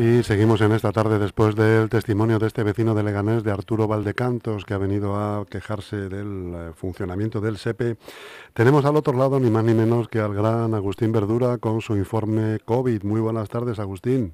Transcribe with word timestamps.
Y 0.00 0.22
seguimos 0.22 0.62
en 0.62 0.72
esta 0.72 0.92
tarde 0.92 1.18
después 1.18 1.54
del 1.54 1.90
testimonio 1.90 2.38
de 2.38 2.46
este 2.46 2.62
vecino 2.62 2.94
de 2.94 3.02
Leganés, 3.02 3.44
de 3.44 3.50
Arturo 3.50 3.86
Valdecantos, 3.86 4.64
que 4.64 4.72
ha 4.72 4.78
venido 4.78 5.14
a 5.16 5.44
quejarse 5.44 6.08
del 6.08 6.54
eh, 6.54 6.72
funcionamiento 6.74 7.42
del 7.42 7.58
SEPE. 7.58 7.98
Tenemos 8.54 8.86
al 8.86 8.96
otro 8.96 9.12
lado 9.12 9.38
ni 9.38 9.50
más 9.50 9.62
ni 9.62 9.74
menos 9.74 10.08
que 10.08 10.20
al 10.20 10.34
gran 10.34 10.72
Agustín 10.72 11.12
Verdura 11.12 11.58
con 11.58 11.82
su 11.82 11.96
informe 11.96 12.60
COVID. 12.64 13.02
Muy 13.02 13.20
buenas 13.20 13.50
tardes, 13.50 13.78
Agustín. 13.78 14.32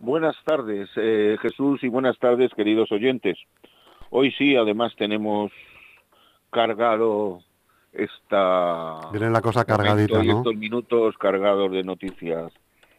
Buenas 0.00 0.34
tardes, 0.46 0.88
eh, 0.96 1.36
Jesús, 1.42 1.84
y 1.84 1.88
buenas 1.88 2.18
tardes, 2.18 2.50
queridos 2.56 2.90
oyentes. 2.90 3.36
Hoy 4.08 4.32
sí, 4.32 4.56
además 4.56 4.94
tenemos 4.96 5.52
cargado 6.48 7.40
esta... 7.92 9.10
Viene 9.12 9.28
la 9.28 9.42
cosa 9.42 9.66
cargadita, 9.66 10.22
¿no? 10.22 10.38
estos 10.38 10.56
minutos 10.56 11.18
cargados 11.18 11.70
de 11.70 11.82
noticias 11.82 12.50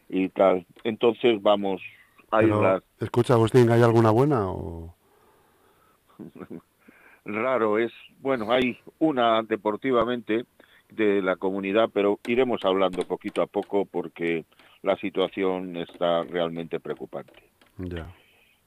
y 0.08 0.28
tal. 0.28 0.64
Entonces 0.84 1.42
vamos 1.42 1.82
a 2.30 2.44
ir 2.44 2.54
Escucha, 3.00 3.34
Agustín, 3.34 3.68
¿hay 3.70 3.82
alguna 3.82 4.10
buena 4.10 4.48
o...? 4.48 4.94
Raro 7.24 7.78
es, 7.78 7.90
bueno, 8.20 8.52
hay 8.52 8.78
una 9.00 9.42
deportivamente 9.42 10.44
de 10.88 11.20
la 11.20 11.34
comunidad, 11.34 11.90
pero 11.92 12.20
iremos 12.28 12.64
hablando 12.64 13.02
poquito 13.02 13.42
a 13.42 13.46
poco 13.48 13.86
porque 13.86 14.44
la 14.82 14.96
situación 14.96 15.76
está 15.76 16.24
realmente 16.24 16.80
preocupante. 16.80 17.42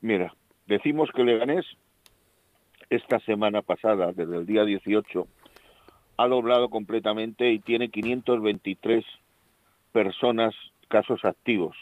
Mira, 0.01 0.33
decimos 0.65 1.09
que 1.13 1.23
Leganés 1.23 1.65
esta 2.89 3.19
semana 3.21 3.61
pasada, 3.61 4.11
desde 4.13 4.37
el 4.37 4.45
día 4.45 4.63
18, 4.63 5.27
ha 6.17 6.27
doblado 6.27 6.69
completamente 6.69 7.51
y 7.51 7.59
tiene 7.59 7.89
523 7.89 9.03
personas 9.91 10.53
casos 10.87 11.25
activos 11.25 11.75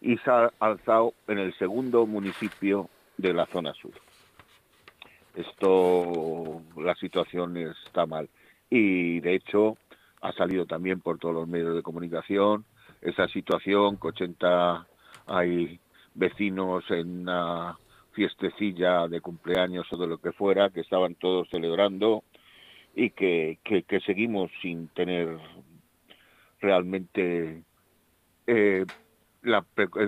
y 0.00 0.16
se 0.18 0.30
ha 0.30 0.50
alzado 0.60 1.14
en 1.28 1.38
el 1.38 1.54
segundo 1.54 2.06
municipio 2.06 2.88
de 3.16 3.32
la 3.32 3.46
zona 3.46 3.72
sur. 3.74 3.92
Esto, 5.34 6.62
la 6.76 6.94
situación 6.94 7.56
está 7.56 8.06
mal. 8.06 8.28
Y 8.70 9.20
de 9.20 9.34
hecho, 9.34 9.76
ha 10.20 10.32
salido 10.32 10.66
también 10.66 11.00
por 11.00 11.18
todos 11.18 11.34
los 11.34 11.48
medios 11.48 11.74
de 11.74 11.82
comunicación 11.82 12.64
esa 13.04 13.28
situación, 13.28 13.96
que 13.98 14.08
80 14.08 14.86
hay 15.26 15.78
vecinos 16.14 16.84
en 16.90 17.20
una 17.20 17.78
fiestecilla 18.12 19.08
de 19.08 19.20
cumpleaños 19.20 19.86
o 19.92 19.96
de 19.96 20.06
lo 20.06 20.18
que 20.18 20.32
fuera, 20.32 20.70
que 20.70 20.80
estaban 20.80 21.14
todos 21.14 21.48
celebrando 21.50 22.24
y 22.94 23.10
que, 23.10 23.58
que 23.64 24.00
seguimos 24.00 24.50
sin 24.62 24.88
tener 24.88 25.38
realmente 26.60 27.62
eh, 28.46 28.86
la, 29.42 29.64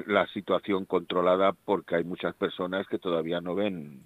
la 0.06 0.26
situación 0.28 0.84
controlada 0.86 1.52
porque 1.52 1.96
hay 1.96 2.04
muchas 2.04 2.34
personas 2.34 2.86
que 2.86 2.98
todavía 2.98 3.40
no 3.40 3.54
ven 3.54 4.02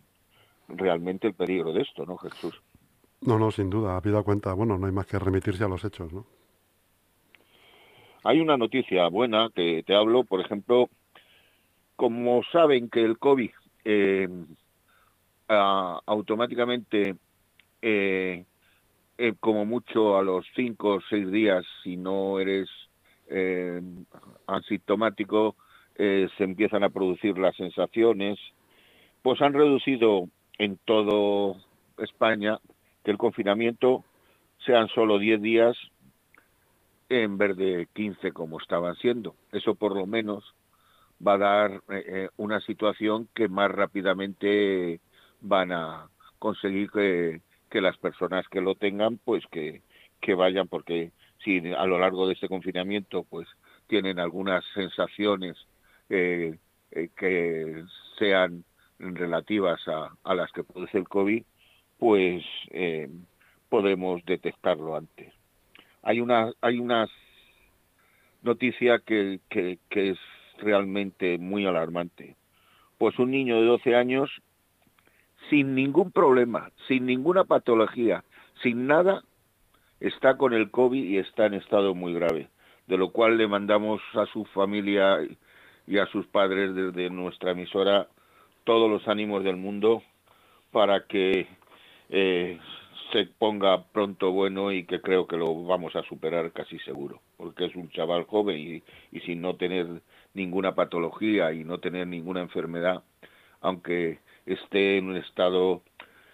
realmente 0.69 1.29
el 1.29 1.35
peligro 1.35 1.73
de 1.73 1.83
esto, 1.83 2.05
¿no, 2.05 2.17
Jesús? 2.17 2.61
No, 3.23 3.39
no, 3.39 3.51
sin 3.51 3.71
duda, 3.71 3.93
ha 3.93 3.97
habido 3.99 4.23
cuenta, 4.25 4.53
bueno, 4.55 4.79
no 4.79 4.87
hay 4.87 4.93
más 4.93 5.07
que 5.07 5.19
remitirse 5.19 5.65
a 5.65 5.69
los 5.69 5.85
hechos, 5.85 6.13
¿no? 6.13 6.27
Hay 8.23 8.39
una 8.41 8.59
noticia 8.59 9.09
buena 9.09 9.49
que 9.55 9.83
te 9.87 9.95
hablo, 9.95 10.25
por 10.25 10.41
ejemplo, 10.41 10.91
como 11.97 12.43
saben 12.53 12.91
que 12.91 13.03
el 13.03 13.19
COVID 13.19 13.51
eh, 13.85 14.29
automáticamente, 15.49 17.17
eh, 17.81 18.45
eh, 19.17 19.35
como 19.41 19.65
mucho 19.65 20.19
a 20.19 20.23
los 20.23 20.47
cinco 20.55 20.97
o 20.97 21.01
seis 21.09 21.31
días, 21.31 21.65
si 21.83 21.97
no 21.97 22.39
eres 22.41 22.69
asintomático 24.49 25.55
se 25.97 26.31
empiezan 26.39 26.83
a 26.83 26.89
producir 26.89 27.39
las 27.39 27.55
sensaciones, 27.55 28.41
pues 29.23 29.41
han 29.41 29.53
reducido 29.53 30.29
en 30.59 30.79
todo 30.85 31.57
España 31.99 32.59
que 33.05 33.13
el 33.13 33.19
confinamiento 33.19 34.05
sean 34.67 34.89
solo 34.89 35.21
10 35.21 35.41
días 35.43 35.77
en 37.11 37.37
vez 37.37 37.57
de 37.57 37.89
15 37.93 38.33
como 38.33 38.59
estaban 38.61 38.95
siendo. 38.97 39.35
Eso 39.53 39.75
por 39.75 39.95
lo 39.97 40.07
menos 40.07 40.55
va 41.27 41.35
a 41.35 41.39
dar 41.39 41.73
eh, 41.91 42.05
eh, 42.07 42.29
una 42.37 42.61
situación 42.61 43.29
que 43.35 43.49
más 43.49 43.71
rápidamente 43.71 45.01
van 45.41 45.73
a 45.73 46.09
conseguir 46.39 46.91
que, 46.91 47.43
que 47.69 47.81
las 47.81 47.99
personas 47.99 48.47
que 48.49 48.61
lo 48.61 48.77
tengan 48.77 49.19
pues 49.19 49.45
que, 49.51 49.83
que 50.21 50.35
vayan 50.35 50.69
porque 50.69 51.11
si 51.45 51.59
a 51.75 51.85
lo 51.85 51.99
largo 51.99 52.27
de 52.27 52.35
este 52.35 52.49
confinamiento 52.49 53.25
pues 53.25 53.49
tienen 53.89 54.21
algunas 54.21 54.65
sensaciones 54.73 55.57
eh, 56.09 56.59
que 56.91 57.85
sean 58.19 58.65
relativas 58.99 59.81
a, 59.89 60.15
a, 60.23 60.35
las 60.35 60.53
que 60.53 60.65
produce 60.65 60.99
el 60.99 61.09
COVID, 61.09 61.43
pues 61.99 62.45
podemos 63.69 64.25
detectarlo 64.25 64.97
antes. 64.97 65.33
Hay 66.03 66.21
una, 66.21 66.53
hay 66.61 66.79
una 66.79 67.09
noticia 68.43 69.01
que, 69.01 69.41
que, 69.49 69.79
es 69.93 70.19
realmente 70.59 71.39
muy 71.39 71.67
alarmante. 71.67 72.37
Pues 72.99 73.19
un 73.19 73.31
niño 73.31 73.61
de 73.61 73.67
12 73.67 73.97
años, 73.97 74.31
sin 75.49 75.75
ningún 75.75 76.13
problema, 76.13 76.71
sin 76.87 77.07
ninguna 77.07 77.45
patología, 77.45 78.25
sin 78.63 78.87
nada, 78.87 79.23
está 80.01 80.37
con 80.37 80.53
el 80.53 80.71
COVID 80.71 81.03
y 81.03 81.19
está 81.19 81.47
en 81.47 81.55
estado 81.55 81.95
muy 81.95 82.13
grave, 82.15 82.49
de 82.87 82.99
lo 82.99 83.11
cual 83.11 83.37
le 83.37 83.49
mandamos 83.49 84.01
a 84.15 84.27
su 84.27 84.45
familia 84.47 85.19
y 85.87 85.99
a 85.99 86.07
sus 86.07 86.27
padres 86.27 86.75
desde 86.75 87.11
nuestra 87.11 87.53
emisora 87.53 88.09
todos 88.65 88.91
los 88.91 89.07
ánimos 89.09 89.45
del 89.45 89.57
mundo 89.57 90.03
para 90.71 91.07
que 91.07 91.47
eh, 92.11 92.59
se 93.13 93.27
ponga 93.27 93.85
pronto 93.85 94.33
bueno 94.33 94.73
y 94.73 94.85
que 94.85 95.01
creo 95.01 95.27
que 95.27 95.37
lo 95.37 95.65
vamos 95.65 95.97
a 95.97 96.03
superar 96.03 96.53
casi 96.53 96.79
seguro, 96.81 97.21
porque 97.37 97.67
es 97.67 97.77
un 97.77 97.91
chaval 97.91 98.25
joven 98.25 98.59
y, 98.59 98.83
y 99.17 99.21
sin 99.21 99.41
no 99.41 99.57
tener 99.57 100.03
ninguna 100.35 100.75
patología 100.75 101.53
y 101.53 101.65
no 101.65 101.79
tener 101.79 102.07
ninguna 102.07 102.41
enfermedad, 102.41 103.03
aunque 103.61 104.19
esté 104.47 104.99
en 104.99 105.09
un 105.09 105.17
estado 105.17 105.83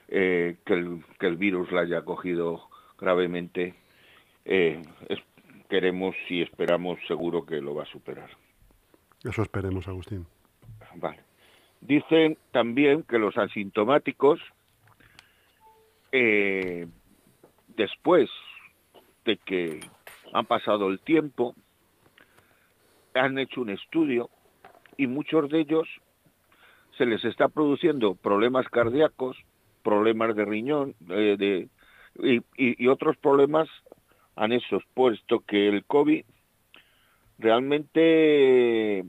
eh, 0.09 0.57
que, 0.65 0.75
el, 0.75 1.05
que 1.19 1.27
el 1.27 1.37
virus 1.37 1.73
la 1.73 1.83
haya 1.83 2.03
cogido 2.03 2.69
gravemente, 2.99 3.75
eh, 4.45 4.83
queremos 5.69 6.15
y 6.29 6.43
esperamos 6.43 6.99
seguro 7.09 7.45
que 7.45 7.61
lo 7.61 7.75
va 7.75 7.83
a 7.83 7.87
superar. 7.87 8.31
Eso 9.25 9.43
esperemos, 9.43 9.89
Agustín. 9.89 10.27
Vale. 10.95 11.21
Dicen 11.81 12.39
también 12.53 13.03
que 13.03 13.19
los 13.19 13.37
asintomáticos, 13.37 14.41
eh, 16.13 16.87
después 17.69 18.31
de 19.25 19.37
que 19.39 19.81
han 20.33 20.47
pasado 20.47 20.89
el 20.89 21.01
tiempo, 21.01 21.55
han 23.15 23.39
hecho 23.39 23.63
un 23.63 23.71
estudio 23.71 24.31
y 24.97 25.07
muchos 25.07 25.49
de 25.51 25.61
ellos 25.61 25.89
se 26.97 27.07
les 27.07 27.25
está 27.25 27.49
produciendo 27.49 28.15
problemas 28.15 28.69
cardíacos, 28.69 29.37
problemas 29.83 30.35
de 30.35 30.45
riñón, 30.45 30.95
eh, 31.11 31.37
de, 31.39 31.69
y, 32.57 32.87
otros 32.89 33.17
problemas 33.19 33.69
anexos, 34.35 34.83
puesto 34.95 35.41
que 35.41 35.69
el 35.69 35.85
COVID 35.85 36.25
realmente 37.39 39.05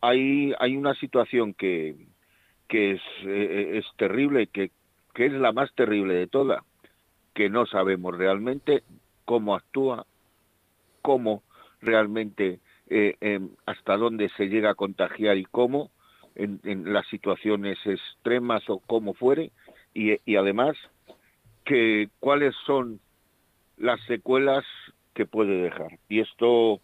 hay, 0.00 0.52
hay 0.58 0.76
una 0.76 0.94
situación 0.94 1.54
que, 1.54 1.96
que 2.68 2.92
es, 2.92 3.02
eh, 3.24 3.78
es 3.78 3.84
terrible, 3.96 4.46
que, 4.46 4.70
que 5.14 5.26
es 5.26 5.32
la 5.32 5.52
más 5.52 5.72
terrible 5.74 6.14
de 6.14 6.26
todas, 6.26 6.62
que 7.34 7.48
no 7.48 7.66
sabemos 7.66 8.16
realmente 8.16 8.82
cómo 9.24 9.54
actúa, 9.54 10.06
cómo 11.02 11.42
realmente 11.80 12.60
eh, 12.88 13.16
eh, 13.20 13.40
hasta 13.66 13.96
dónde 13.96 14.28
se 14.36 14.48
llega 14.48 14.70
a 14.70 14.74
contagiar 14.74 15.38
y 15.38 15.44
cómo 15.44 15.90
en, 16.34 16.60
en 16.64 16.92
las 16.92 17.06
situaciones 17.08 17.78
extremas 17.84 18.68
o 18.68 18.78
como 18.80 19.14
fuere 19.14 19.52
y, 19.94 20.18
y 20.30 20.36
además 20.36 20.76
que 21.64 22.08
cuáles 22.20 22.54
son 22.66 23.00
las 23.76 24.00
secuelas 24.02 24.64
que 25.14 25.26
puede 25.26 25.62
dejar. 25.62 25.98
Y 26.08 26.20
esto 26.20 26.80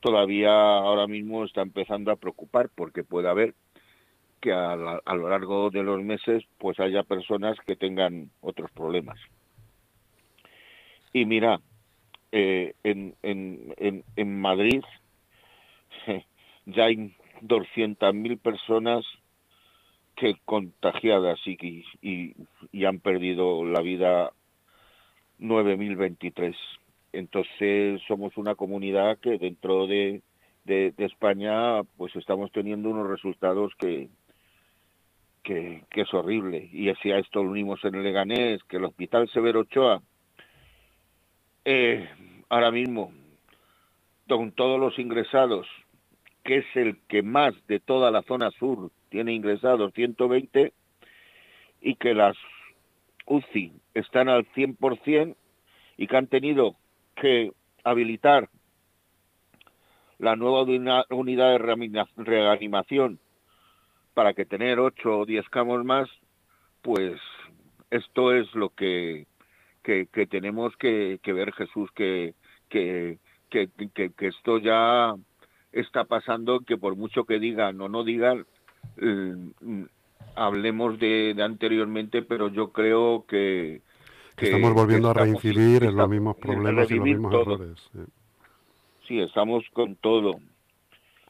todavía 0.00 0.52
ahora 0.52 1.06
mismo 1.06 1.44
está 1.44 1.62
empezando 1.62 2.10
a 2.10 2.16
preocupar 2.16 2.70
porque 2.74 3.04
puede 3.04 3.28
haber 3.28 3.54
que 4.44 4.52
a, 4.52 4.76
lo 4.76 5.28
largo 5.30 5.70
de 5.70 5.82
los 5.82 6.02
meses 6.02 6.44
pues 6.58 6.78
haya 6.78 7.02
personas 7.02 7.56
que 7.66 7.76
tengan 7.76 8.28
otros 8.42 8.70
problemas. 8.72 9.18
Y 11.14 11.24
mira, 11.24 11.62
eh, 12.30 12.74
en, 12.84 13.14
en, 13.22 13.72
en, 13.78 14.04
en 14.16 14.40
Madrid 14.42 14.82
ya 16.66 16.84
hay 16.84 17.14
200.000 17.40 18.38
personas 18.38 19.06
que 20.14 20.34
contagiadas 20.44 21.40
y, 21.46 21.82
y, 22.02 22.34
y 22.70 22.84
han 22.84 22.98
perdido 22.98 23.64
la 23.64 23.80
vida 23.80 24.30
9.023. 25.40 26.54
Entonces 27.14 28.02
somos 28.06 28.36
una 28.36 28.56
comunidad 28.56 29.16
que 29.20 29.38
dentro 29.38 29.86
de, 29.86 30.20
de, 30.64 30.92
España 30.98 31.82
pues 31.96 32.14
estamos 32.16 32.52
teniendo 32.52 32.90
unos 32.90 33.08
resultados 33.08 33.72
que, 33.78 34.10
que, 35.44 35.84
es 35.94 36.12
horrible. 36.12 36.68
Y 36.72 36.92
si 37.02 37.12
a 37.12 37.18
esto 37.18 37.44
lo 37.44 37.50
unimos 37.50 37.84
en 37.84 37.94
el 37.94 38.02
Leganés, 38.02 38.64
que 38.64 38.78
el 38.78 38.84
Hospital 38.84 39.28
Severo 39.28 39.60
Ochoa, 39.60 40.02
eh, 41.64 42.08
ahora 42.48 42.72
mismo, 42.72 43.12
con 44.28 44.52
todos 44.52 44.80
los 44.80 44.98
ingresados, 44.98 45.68
que 46.42 46.58
es 46.58 46.66
el 46.74 46.98
que 47.06 47.22
más 47.22 47.54
de 47.68 47.78
toda 47.78 48.10
la 48.10 48.22
zona 48.22 48.50
sur 48.52 48.90
tiene 49.10 49.32
ingresados, 49.32 49.92
120, 49.94 50.72
y 51.80 51.94
que 51.96 52.14
las 52.14 52.36
UCI 53.26 53.72
están 53.94 54.28
al 54.28 54.46
100% 54.52 55.36
y 55.96 56.06
que 56.06 56.16
han 56.16 56.26
tenido 56.26 56.74
que 57.14 57.52
habilitar 57.84 58.48
la 60.18 60.36
nueva 60.36 60.62
unidad 60.62 61.50
de 61.52 61.88
reanimación 62.16 63.18
para 64.14 64.32
que 64.32 64.46
tener 64.46 64.78
8 64.78 65.18
o 65.18 65.26
10 65.26 65.48
camas 65.50 65.84
más, 65.84 66.08
pues 66.82 67.20
esto 67.90 68.32
es 68.32 68.52
lo 68.54 68.70
que, 68.70 69.26
que, 69.82 70.06
tenemos 70.26 70.74
que, 70.76 71.20
ver, 71.24 71.52
Jesús, 71.52 71.90
que, 71.94 72.34
que, 72.68 73.18
que, 73.50 73.68
que, 73.94 74.26
esto 74.26 74.58
ya 74.58 75.14
está 75.72 76.04
pasando, 76.04 76.60
que 76.60 76.76
por 76.76 76.96
mucho 76.96 77.24
que 77.24 77.38
digan 77.38 77.80
o 77.80 77.88
no 77.88 78.02
digan, 78.04 78.46
eh, 78.96 79.34
hablemos 80.34 80.98
de, 80.98 81.36
anteriormente, 81.40 82.22
pero 82.22 82.48
yo 82.48 82.72
creo 82.72 83.24
que... 83.28 83.82
estamos 84.36 84.74
volviendo 84.74 85.10
a 85.10 85.14
reincidir 85.14 85.84
en 85.84 85.96
los 85.96 86.08
mismos 86.08 86.36
problemas 86.36 86.90
y 86.90 86.96
los 86.96 87.04
mismos 87.04 87.34
errores. 87.34 87.90
Sí. 89.06 89.20
estamos 89.20 89.64
con 89.72 89.96
todo. 89.96 90.40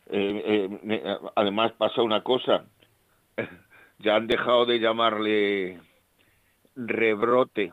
Eh, 0.07 0.79
eh, 0.83 1.19
además 1.35 1.73
pasa 1.73 2.03
una 2.03 2.23
cosa, 2.23 2.67
ya 3.99 4.17
han 4.17 4.27
dejado 4.27 4.67
de 4.67 4.81
llamarle 4.81 5.81
rebrote, 6.77 7.73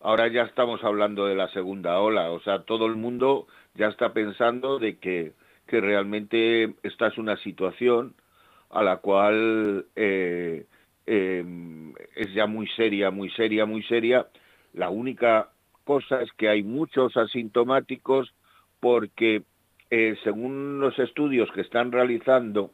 ahora 0.00 0.28
ya 0.28 0.42
estamos 0.42 0.82
hablando 0.84 1.26
de 1.26 1.34
la 1.34 1.48
segunda 1.48 1.98
ola, 2.00 2.30
o 2.30 2.40
sea, 2.40 2.64
todo 2.64 2.86
el 2.86 2.96
mundo 2.96 3.46
ya 3.74 3.88
está 3.88 4.12
pensando 4.12 4.78
de 4.78 4.98
que, 4.98 5.32
que 5.66 5.80
realmente 5.80 6.74
esta 6.82 7.08
es 7.08 7.18
una 7.18 7.36
situación 7.38 8.14
a 8.70 8.82
la 8.82 8.98
cual 8.98 9.86
eh, 9.96 10.66
em, 11.06 11.94
es 12.16 12.32
ya 12.34 12.46
muy 12.46 12.66
seria, 12.68 13.10
muy 13.10 13.30
seria, 13.30 13.66
muy 13.66 13.82
seria. 13.82 14.26
La 14.72 14.88
única 14.88 15.50
cosa 15.84 16.22
es 16.22 16.32
que 16.32 16.48
hay 16.48 16.62
muchos 16.62 17.16
asintomáticos 17.16 18.32
porque 18.80 19.42
eh, 19.90 20.16
según 20.24 20.80
los 20.80 20.98
estudios 20.98 21.50
que 21.52 21.60
están 21.60 21.92
realizando, 21.92 22.70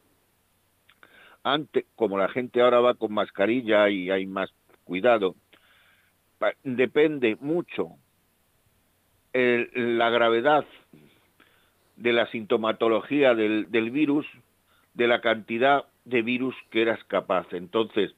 antes, 1.43 1.85
como 1.95 2.17
la 2.17 2.29
gente 2.29 2.61
ahora 2.61 2.79
va 2.79 2.95
con 2.95 3.13
mascarilla 3.13 3.89
y 3.89 4.09
hay 4.09 4.25
más 4.25 4.51
cuidado, 4.83 5.35
depende 6.63 7.37
mucho 7.39 7.89
la 9.33 10.09
gravedad 10.09 10.65
de 11.95 12.13
la 12.13 12.27
sintomatología 12.31 13.35
del, 13.35 13.69
del 13.69 13.91
virus 13.91 14.25
de 14.93 15.07
la 15.07 15.21
cantidad 15.21 15.85
de 16.05 16.21
virus 16.21 16.55
que 16.71 16.81
eras 16.81 17.03
capaz. 17.05 17.47
Entonces, 17.53 18.13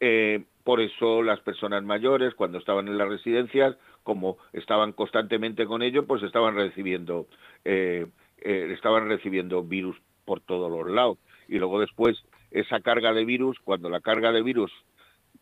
eh, 0.00 0.44
por 0.64 0.80
eso 0.80 1.22
las 1.22 1.40
personas 1.40 1.82
mayores, 1.82 2.34
cuando 2.34 2.58
estaban 2.58 2.88
en 2.88 2.98
las 2.98 3.08
residencias, 3.08 3.76
como 4.02 4.38
estaban 4.52 4.92
constantemente 4.92 5.66
con 5.66 5.82
ello, 5.82 6.06
pues 6.06 6.22
estaban 6.22 6.54
recibiendo, 6.54 7.26
eh, 7.64 8.06
eh, 8.38 8.70
estaban 8.72 9.08
recibiendo 9.08 9.62
virus 9.62 9.96
por 10.24 10.40
todos 10.40 10.70
los 10.70 10.90
lados. 10.90 11.18
Y 11.48 11.58
luego 11.58 11.80
después, 11.80 12.22
esa 12.52 12.80
carga 12.80 13.12
de 13.12 13.24
virus, 13.24 13.58
cuando 13.60 13.88
la 13.88 14.00
carga 14.00 14.32
de 14.32 14.42
virus 14.42 14.72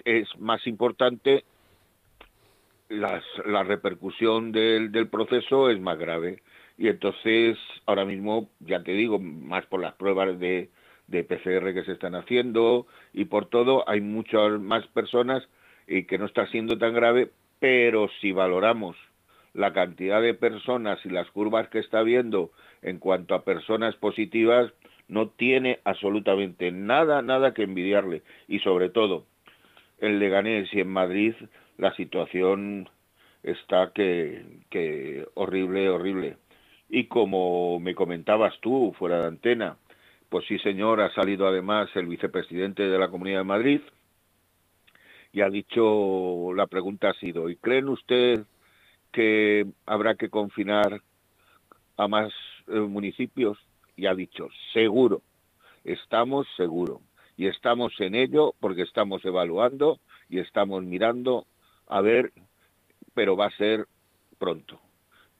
es 0.05 0.29
más 0.39 0.67
importante, 0.67 1.45
la 2.89 3.63
repercusión 3.63 4.53
del, 4.53 5.09
proceso 5.09 5.71
es 5.71 5.81
más 5.81 5.99
grave. 5.99 6.43
Y 6.77 6.89
entonces, 6.89 7.59
ahora 7.87 8.05
mismo, 8.05 8.49
ya 8.61 8.83
te 8.83 8.93
digo, 8.93 9.19
más 9.19 9.67
por 9.67 9.81
las 9.81 9.95
pruebas 9.95 10.39
de, 10.41 10.71
de 11.07 11.25
PCR 11.25 11.75
que 11.75 11.85
se 11.85 11.93
están 11.93 12.15
haciendo 12.15 12.87
y 13.13 13.27
por 13.27 13.47
todo 13.47 13.89
hay 13.89 14.01
muchas 14.01 14.61
más 14.61 14.87
personas 14.89 15.47
y 15.87 16.05
que 16.05 16.19
no 16.19 16.27
está 16.27 16.47
siendo 16.47 16.79
tan 16.79 16.95
grave, 16.95 17.31
pero 17.59 18.09
si 18.21 18.33
valoramos 18.33 18.97
la 19.53 19.73
cantidad 19.73 20.23
de 20.23 20.35
personas 20.35 21.05
y 21.05 21.11
las 21.11 21.29
curvas 21.31 21.69
que 21.69 21.81
está 21.81 22.03
viendo 22.03 22.51
en 22.83 22.99
cuanto 22.99 23.35
a 23.35 23.45
personas 23.45 23.97
positivas, 23.97 24.73
no 25.11 25.29
tiene 25.29 25.81
absolutamente 25.85 26.71
nada, 26.73 27.21
nada 27.21 27.53
que 27.53 27.65
envidiarle. 27.65 28.23
Y 28.49 28.61
sobre 28.61 28.89
todo, 28.89 29.27
en 29.99 30.19
Leganés 30.19 30.73
y 30.73 30.81
en 30.81 30.89
Madrid, 30.89 31.35
la 31.77 31.95
situación 31.97 32.89
está 33.43 33.93
que, 33.93 35.27
horrible, 35.35 35.89
horrible. 35.89 36.37
Y 36.89 37.05
como 37.05 37.79
me 37.81 37.95
comentabas 37.95 38.59
tú, 38.61 38.95
fuera 38.99 39.21
de 39.21 39.29
antena, 39.29 39.77
pues 40.29 40.47
sí, 40.47 40.59
señor, 40.61 41.01
ha 41.01 41.13
salido 41.13 41.47
además 41.47 41.91
el 41.95 42.07
vicepresidente 42.07 42.89
de 42.89 42.99
la 42.99 43.09
Comunidad 43.09 43.39
de 43.39 43.45
Madrid 43.45 43.81
y 45.33 45.41
ha 45.43 45.51
dicho, 45.51 46.53
la 46.55 46.67
pregunta 46.67 47.11
ha 47.11 47.15
sido, 47.15 47.49
¿y 47.51 47.57
creen 47.57 47.89
usted 47.89 48.45
que 49.13 49.67
habrá 49.87 50.15
que 50.15 50.29
confinar 50.29 51.01
a 51.97 52.09
más 52.09 52.33
eh, 52.69 52.81
municipios? 52.81 53.59
Y 54.01 54.07
ha 54.07 54.15
dicho, 54.15 54.49
seguro, 54.73 55.21
estamos 55.85 56.47
seguros. 56.57 57.01
Y 57.37 57.49
estamos 57.49 57.93
en 58.01 58.15
ello 58.15 58.55
porque 58.59 58.81
estamos 58.81 59.23
evaluando 59.27 59.99
y 60.31 60.39
estamos 60.39 60.83
mirando 60.83 61.47
a 61.87 62.01
ver, 62.01 62.33
pero 63.13 63.37
va 63.37 63.49
a 63.49 63.57
ser 63.59 63.87
pronto. 64.39 64.81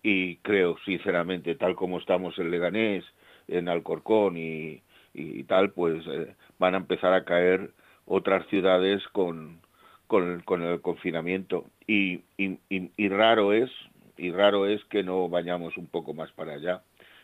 Y 0.03 0.37
creo, 0.37 0.77
sinceramente, 0.85 1.55
tal 1.55 1.75
como 1.75 1.99
estamos 1.99 2.39
en 2.39 2.51
Leganés, 2.51 3.03
en 3.49 3.71
Alcorcón 3.71 4.37
y, 4.37 4.83
y 5.15 5.45
tal, 5.45 5.71
pues 5.71 6.07
eh, 6.07 6.37
van 6.59 6.75
a 6.75 6.79
empezar 6.79 7.15
a 7.15 7.25
caer 7.25 7.71
otras 8.05 8.47
ciudades 8.49 9.03
con, 9.13 9.61
con, 10.07 10.63
el 10.63 10.81
confinamiento. 10.83 11.65
Y, 11.87 12.25
y, 12.37 12.59
y, 12.69 13.09
raro 13.09 13.55
es, 13.55 13.71
y 14.19 14.33
raro 14.33 14.67
es 14.67 14.85
que 14.85 15.03
no 15.03 15.31
vayamos 15.31 15.79
un 15.79 15.87
poco 15.87 16.13
más 16.13 16.31
para 16.33 16.57
allá 16.57 16.83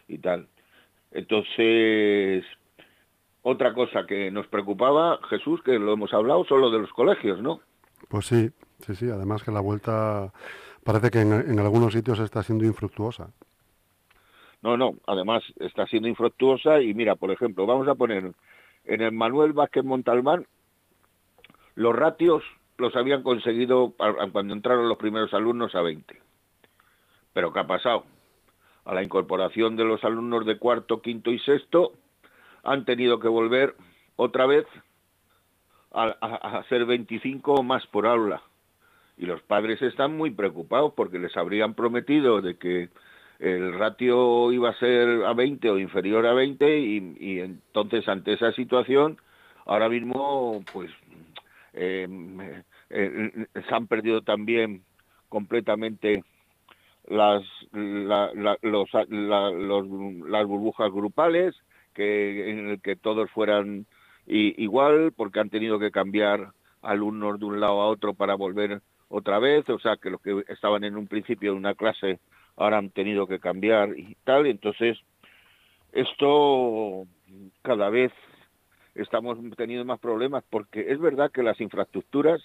y 0.09 0.17
tal. 0.17 0.49
Entonces, 1.17 2.45
otra 3.41 3.73
cosa 3.73 4.05
que 4.07 4.31
nos 4.31 4.47
preocupaba, 4.49 5.19
Jesús, 5.31 5.63
que 5.63 5.79
lo 5.79 5.95
hemos 5.95 6.13
hablado, 6.13 6.45
son 6.45 6.61
lo 6.61 6.71
de 6.71 6.81
los 6.81 6.93
colegios, 6.93 7.41
¿no? 7.41 7.61
Pues 8.09 8.27
sí, 8.27 8.51
sí, 8.81 8.95
sí. 8.95 9.09
Además 9.09 9.43
que 9.43 9.51
la 9.51 9.61
vuelta 9.61 10.31
parece 10.85 11.11
que 11.11 11.23
en, 11.23 11.33
en 11.33 11.59
algunos 11.59 11.95
sitios 11.95 12.19
está 12.19 12.43
siendo 12.43 12.67
infructuosa. 12.67 13.31
No, 14.61 14.77
no, 14.77 14.97
además 15.07 15.43
está 15.59 15.87
siendo 15.87 16.07
infructuosa 16.07 16.83
y 16.83 16.93
mira, 16.93 17.17
por 17.17 17.31
ejemplo, 17.31 17.65
vamos 17.65 17.89
a 17.89 17.95
poner 17.95 18.33
en 18.85 19.01
el 19.01 19.13
Manuel 19.13 19.55
Vázquez 19.55 19.85
Montalbán, 19.85 20.47
los 21.77 21.97
ratios 21.97 22.43
los 22.77 22.95
habían 22.95 23.23
conseguido 23.23 23.95
cuando 24.33 24.53
entraron 24.53 24.87
los 24.87 24.99
primeros 24.99 25.33
alumnos 25.33 25.75
a 25.75 25.81
20. 25.81 26.21
Pero 27.33 27.55
¿qué 27.55 27.61
ha 27.61 27.67
pasado? 27.67 28.05
A 28.87 28.95
la 28.95 29.03
incorporación 29.03 29.77
de 29.77 29.85
los 29.85 30.03
alumnos 30.05 30.47
de 30.47 30.59
cuarto, 30.59 31.03
quinto 31.03 31.31
y 31.31 31.39
sexto, 31.41 31.93
han 32.63 32.85
tenido 32.85 33.21
que 33.21 33.29
volver 33.29 33.75
otra 34.17 34.47
vez 34.47 34.67
a, 35.93 36.05
a, 36.05 36.63
ser 36.65 36.87
25 36.87 37.63
más 37.63 37.87
por 37.89 38.07
aula. 38.07 38.43
Y 39.19 39.27
los 39.27 39.43
padres 39.43 39.83
están 39.83 40.17
muy 40.17 40.31
preocupados 40.31 40.93
porque 40.95 41.19
les 41.19 41.37
habrían 41.37 41.75
prometido 41.75 42.41
de 42.41 42.57
que 42.57 42.89
el 43.39 43.79
ratio 43.79 44.53
iba 44.53 44.71
a 44.71 44.79
ser 44.79 45.25
a 45.25 45.33
20 45.35 45.71
o 45.71 45.79
inferior 45.79 46.27
a 46.27 46.33
20 46.33 46.79
y, 46.79 47.41
entonces 47.41 48.09
ante 48.09 48.33
esa 48.33 48.53
situación 48.53 49.19
ahora 49.67 49.89
mismo 49.89 50.65
pues 50.73 50.91
eh, 51.75 52.09
eh, 52.91 53.47
se 53.69 53.75
han 53.75 53.87
perdido 53.87 54.23
también 54.23 54.83
completamente 55.29 56.25
las 57.09 57.43
los, 57.73 58.89
las 58.93 60.47
burbujas 60.47 60.91
grupales 60.93 61.55
que 61.95 62.51
en 62.51 62.69
el 62.71 62.81
que 62.81 62.97
todos 62.97 63.31
fueran 63.31 63.87
igual 64.27 65.13
porque 65.17 65.41
han 65.41 65.51
tenido 65.51 65.79
que 65.79 65.91
cambiar 65.91 66.53
alumnos 66.83 67.39
de 67.39 67.47
un 67.47 67.61
lado 67.61 67.81
a 67.81 67.87
otro 67.87 68.15
para 68.15 68.35
volver 68.35 68.81
otra 69.09 69.39
vez 69.39 69.69
o 69.69 69.79
sea 69.79 69.97
que 69.97 70.11
los 70.11 70.21
que 70.21 70.45
estaban 70.49 70.85
en 70.85 70.97
un 70.97 71.07
principio 71.07 71.53
de 71.53 71.59
una 71.59 71.75
clase 71.75 72.19
ahora 72.57 72.79
han 72.79 72.91
tenido 72.91 73.27
que 73.27 73.39
cambiar 73.39 73.97
y 73.99 74.17
tal, 74.25 74.47
entonces 74.47 74.99
esto 75.93 77.07
cada 77.63 77.91
vez 77.91 78.13
estamos 78.95 79.39
teniendo 79.57 79.85
más 79.85 80.01
problemas 80.01 80.43
porque 80.51 80.91
es 80.91 80.99
verdad 80.99 81.31
que 81.31 81.43
las 81.43 81.61
infraestructuras 81.61 82.41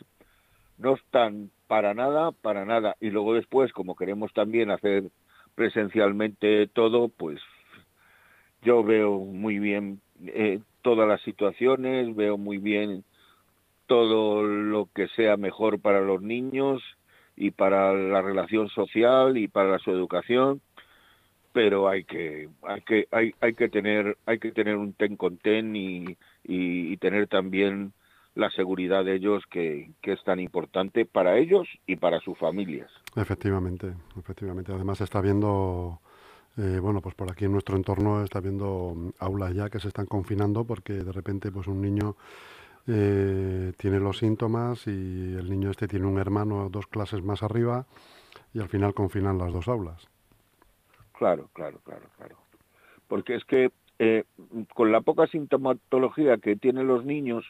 no 0.82 0.96
están 0.96 1.52
para 1.68 1.94
nada, 1.94 2.32
para 2.32 2.66
nada. 2.66 2.96
Y 3.00 3.10
luego 3.10 3.34
después, 3.34 3.72
como 3.72 3.96
queremos 3.96 4.34
también 4.34 4.72
hacer 4.72 5.04
presencialmente 5.56 6.68
todo, 6.68 7.10
pues 7.10 7.40
yo 8.64 8.84
veo 8.84 9.20
muy 9.20 9.60
bien 9.60 10.02
eh, 10.26 10.60
todas 10.82 11.08
las 11.08 11.22
situaciones, 11.22 12.16
veo 12.16 12.38
muy 12.38 12.58
bien 12.58 13.04
todo 13.88 14.44
lo 14.44 14.90
que 14.94 15.08
sea 15.10 15.38
mejor 15.38 15.80
para 15.82 16.02
los 16.02 16.22
niños 16.22 16.82
y 17.36 17.52
para 17.52 17.94
la 17.94 18.22
relación 18.22 18.70
social 18.70 19.38
y 19.38 19.48
para 19.48 19.80
su 19.80 19.92
educación 19.92 20.62
pero 21.54 21.90
hay 21.90 22.04
que 22.04 22.50
hay 22.64 22.82
que 22.82 23.08
hay, 23.12 23.34
hay 23.42 23.54
que 23.54 23.70
tener 23.70 24.18
hay 24.26 24.40
que 24.40 24.52
tener 24.52 24.76
un 24.76 24.94
ten 24.94 25.18
con 25.18 25.38
ten 25.38 25.76
y, 25.76 26.18
y, 26.44 26.98
tener 26.98 27.28
también 27.28 27.94
la 28.36 28.50
seguridad 28.52 29.04
de 29.04 29.16
ellos 29.16 29.44
que, 29.50 29.92
que, 30.02 30.14
es 30.14 30.24
tan 30.24 30.40
importante 30.40 31.06
para 31.06 31.38
ellos 31.38 31.68
y 31.86 31.98
para 31.98 32.20
sus 32.22 32.38
familias. 32.38 32.90
Efectivamente 33.16 33.94
efectivamente. 34.18 34.72
Además 34.72 35.02
está 35.02 35.22
viendo 35.22 36.00
eh, 36.58 36.80
bueno 36.82 37.02
pues 37.02 37.16
por 37.16 37.32
aquí 37.32 37.46
en 37.46 37.52
nuestro 37.52 37.76
entorno 37.76 38.24
está 38.24 38.40
viendo 38.40 38.96
aulas 39.20 39.54
ya 39.54 39.70
que 39.70 39.80
se 39.80 39.88
están 39.88 40.06
confinando 40.06 40.66
porque 40.66 40.94
de 40.94 41.12
repente 41.12 41.52
pues 41.52 41.68
un 41.68 41.82
niño 41.82 42.16
eh, 42.88 43.74
tiene 43.78 44.00
los 44.00 44.18
síntomas 44.18 44.88
y 44.88 44.90
el 44.90 45.50
niño 45.50 45.70
este 45.70 45.88
tiene 45.88 46.08
un 46.08 46.18
hermano 46.18 46.70
dos 46.70 46.88
clases 46.88 47.24
más 47.24 47.44
arriba 47.44 47.86
y 48.54 48.60
al 48.60 48.70
final 48.70 48.94
confinan 48.94 49.38
las 49.38 49.54
dos 49.54 49.68
aulas. 49.68 50.08
Claro, 51.14 51.50
claro, 51.54 51.80
claro, 51.84 52.08
claro. 52.18 52.38
Porque 53.08 53.36
es 53.36 53.46
que 53.46 53.72
eh, 54.00 54.24
con 54.74 54.92
la 54.92 55.02
poca 55.02 55.28
sintomatología 55.28 56.38
que 56.38 56.56
tienen 56.56 56.88
los 56.88 57.06
niños, 57.06 57.46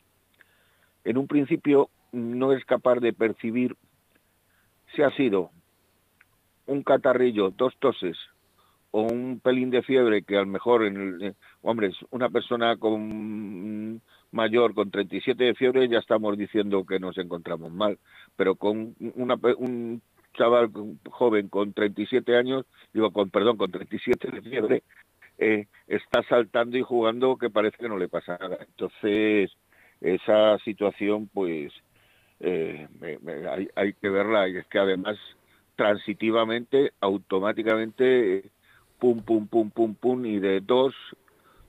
en 1.03 1.17
un 1.17 1.27
principio 1.27 1.89
no 2.11 2.53
es 2.53 2.63
capaz 2.65 2.99
de 2.99 3.13
percibir 3.13 3.75
si 4.95 5.01
ha 5.01 5.11
sido 5.11 5.51
un 6.65 6.83
catarrillo, 6.83 7.51
dos 7.51 7.75
toses 7.79 8.17
o 8.91 9.03
un 9.03 9.39
pelín 9.39 9.69
de 9.69 9.81
fiebre 9.83 10.23
que 10.23 10.37
a 10.37 10.41
lo 10.41 10.47
mejor 10.47 10.85
en 10.85 10.97
el, 10.97 11.23
eh, 11.23 11.33
hombre, 11.61 11.91
una 12.09 12.29
persona 12.29 12.75
con 12.75 14.01
mayor 14.31 14.73
con 14.73 14.91
37 14.91 15.43
de 15.43 15.55
fiebre 15.55 15.87
ya 15.87 15.99
estamos 15.99 16.37
diciendo 16.37 16.85
que 16.85 16.99
nos 16.99 17.17
encontramos 17.17 17.71
mal, 17.71 17.97
pero 18.35 18.55
con 18.55 18.95
un 18.99 20.01
chaval 20.33 20.71
joven 21.09 21.49
con 21.49 21.73
37 21.73 22.35
años, 22.37 22.65
digo, 22.93 23.11
con 23.11 23.29
perdón, 23.29 23.57
con 23.57 23.71
37 23.71 24.29
de 24.31 24.41
fiebre, 24.41 24.83
eh, 25.37 25.67
está 25.87 26.23
saltando 26.23 26.77
y 26.77 26.81
jugando 26.81 27.37
que 27.37 27.49
parece 27.49 27.77
que 27.77 27.89
no 27.89 27.97
le 27.97 28.07
pasa 28.07 28.37
nada. 28.39 28.57
Entonces, 28.61 29.51
esa 30.01 30.57
situación, 30.59 31.29
pues, 31.33 31.71
eh, 32.39 32.87
hay, 33.49 33.67
hay, 33.75 33.93
que 33.93 34.09
verla 34.09 34.49
y 34.49 34.57
es 34.57 34.67
que 34.67 34.79
además, 34.79 35.17
transitivamente, 35.75 36.91
automáticamente, 36.99 38.49
pum, 38.99 39.21
pum, 39.21 39.47
pum, 39.47 39.69
pum, 39.69 39.95
pum, 39.95 40.25
y 40.25 40.39
de 40.39 40.59
dos 40.61 40.93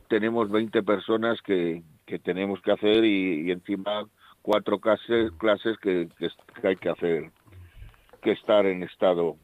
tenemos 0.08 0.50
20 0.50 0.82
personas 0.82 1.40
que, 1.42 1.82
que 2.06 2.18
tenemos 2.18 2.60
que 2.62 2.72
hacer 2.72 3.04
y, 3.04 3.50
encima 3.50 4.06
cuatro 4.42 4.80
clases, 4.80 5.30
clases 5.38 5.78
que, 5.78 6.08
que 6.18 6.68
hay 6.68 6.76
que 6.76 6.88
hacer 6.88 7.30
que 8.22 8.32
estar 8.32 8.66
en 8.66 8.82
estado 8.82 9.36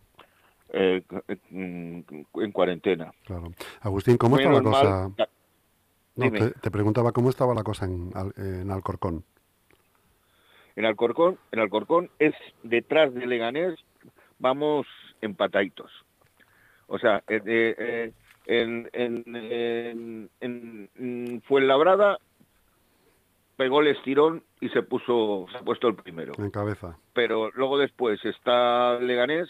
eh, 0.71 1.03
en 1.49 2.53
cuarentena. 2.53 3.13
Claro. 3.25 3.53
Agustín, 3.81 4.17
¿cómo 4.17 4.39
está 4.39 4.53
la 4.53 4.63
cosa? 4.63 5.11
No, 6.19 6.31
te, 6.31 6.71
preguntaba 6.71 7.13
cómo 7.13 7.31
estaba 7.31 7.55
la 7.55 7.63
cosa 7.63 7.87
en, 7.87 8.13
en 8.37 8.71
Alcorcón. 8.71 9.25
En 10.77 10.85
Alcorcón, 10.85 11.39
en 11.51 11.59
Alcorcón 11.59 12.11
es 12.19 12.35
detrás 12.63 13.13
de 13.13 13.27
Leganés, 13.27 13.79
vamos 14.39 14.87
empataditos. 15.21 15.91
O 16.87 16.99
sea, 16.99 17.23
eh, 17.29 17.43
eh, 17.47 18.13
en, 18.47 18.89
en, 18.93 20.31
en, 20.41 20.91
en 20.95 21.43
Fuenlabrada 21.43 22.19
pegó 23.57 23.81
el 23.81 23.89
estirón 23.89 24.43
y 24.61 24.69
se 24.71 24.83
puso 24.83 25.47
se 25.51 25.59
ha 25.59 25.63
puesto 25.63 25.89
el 25.89 25.97
primero 25.97 26.33
en 26.39 26.51
cabeza 26.51 26.97
pero 27.13 27.51
luego 27.51 27.77
después 27.77 28.25
está 28.25 28.99
Leganés 29.01 29.49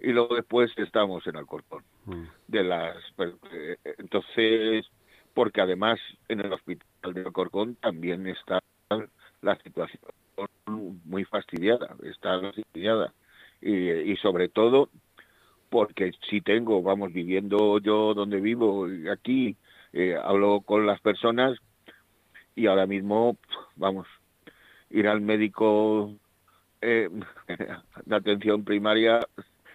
y 0.00 0.12
luego 0.12 0.34
después 0.34 0.72
estamos 0.78 1.26
en 1.26 1.36
Alcorcón 1.36 1.84
mm. 2.06 2.24
de 2.48 2.64
las 2.64 2.96
pues, 3.16 3.34
eh, 3.52 3.76
entonces 3.98 4.86
porque 5.34 5.60
además 5.60 5.98
en 6.28 6.40
el 6.40 6.52
hospital 6.52 7.14
de 7.14 7.20
Alcorcón 7.20 7.76
también 7.76 8.26
está 8.26 8.60
la 9.42 9.56
situación 9.56 10.00
muy 11.04 11.24
fastidiada 11.24 11.96
está 12.04 12.40
fastidiada. 12.40 13.12
Y, 13.60 13.90
y 13.90 14.16
sobre 14.16 14.48
todo 14.48 14.88
porque 15.68 16.12
si 16.30 16.40
tengo 16.40 16.82
vamos 16.82 17.12
viviendo 17.12 17.78
yo 17.78 18.14
donde 18.14 18.40
vivo 18.40 18.86
aquí 19.12 19.56
eh, 19.96 20.16
hablo 20.20 20.60
con 20.62 20.86
las 20.86 21.00
personas 21.00 21.56
y 22.56 22.66
ahora 22.66 22.84
mismo, 22.86 23.36
vamos, 23.76 24.08
ir 24.90 25.06
al 25.06 25.20
médico 25.20 26.12
eh, 26.80 27.08
de 28.04 28.16
atención 28.16 28.64
primaria 28.64 29.20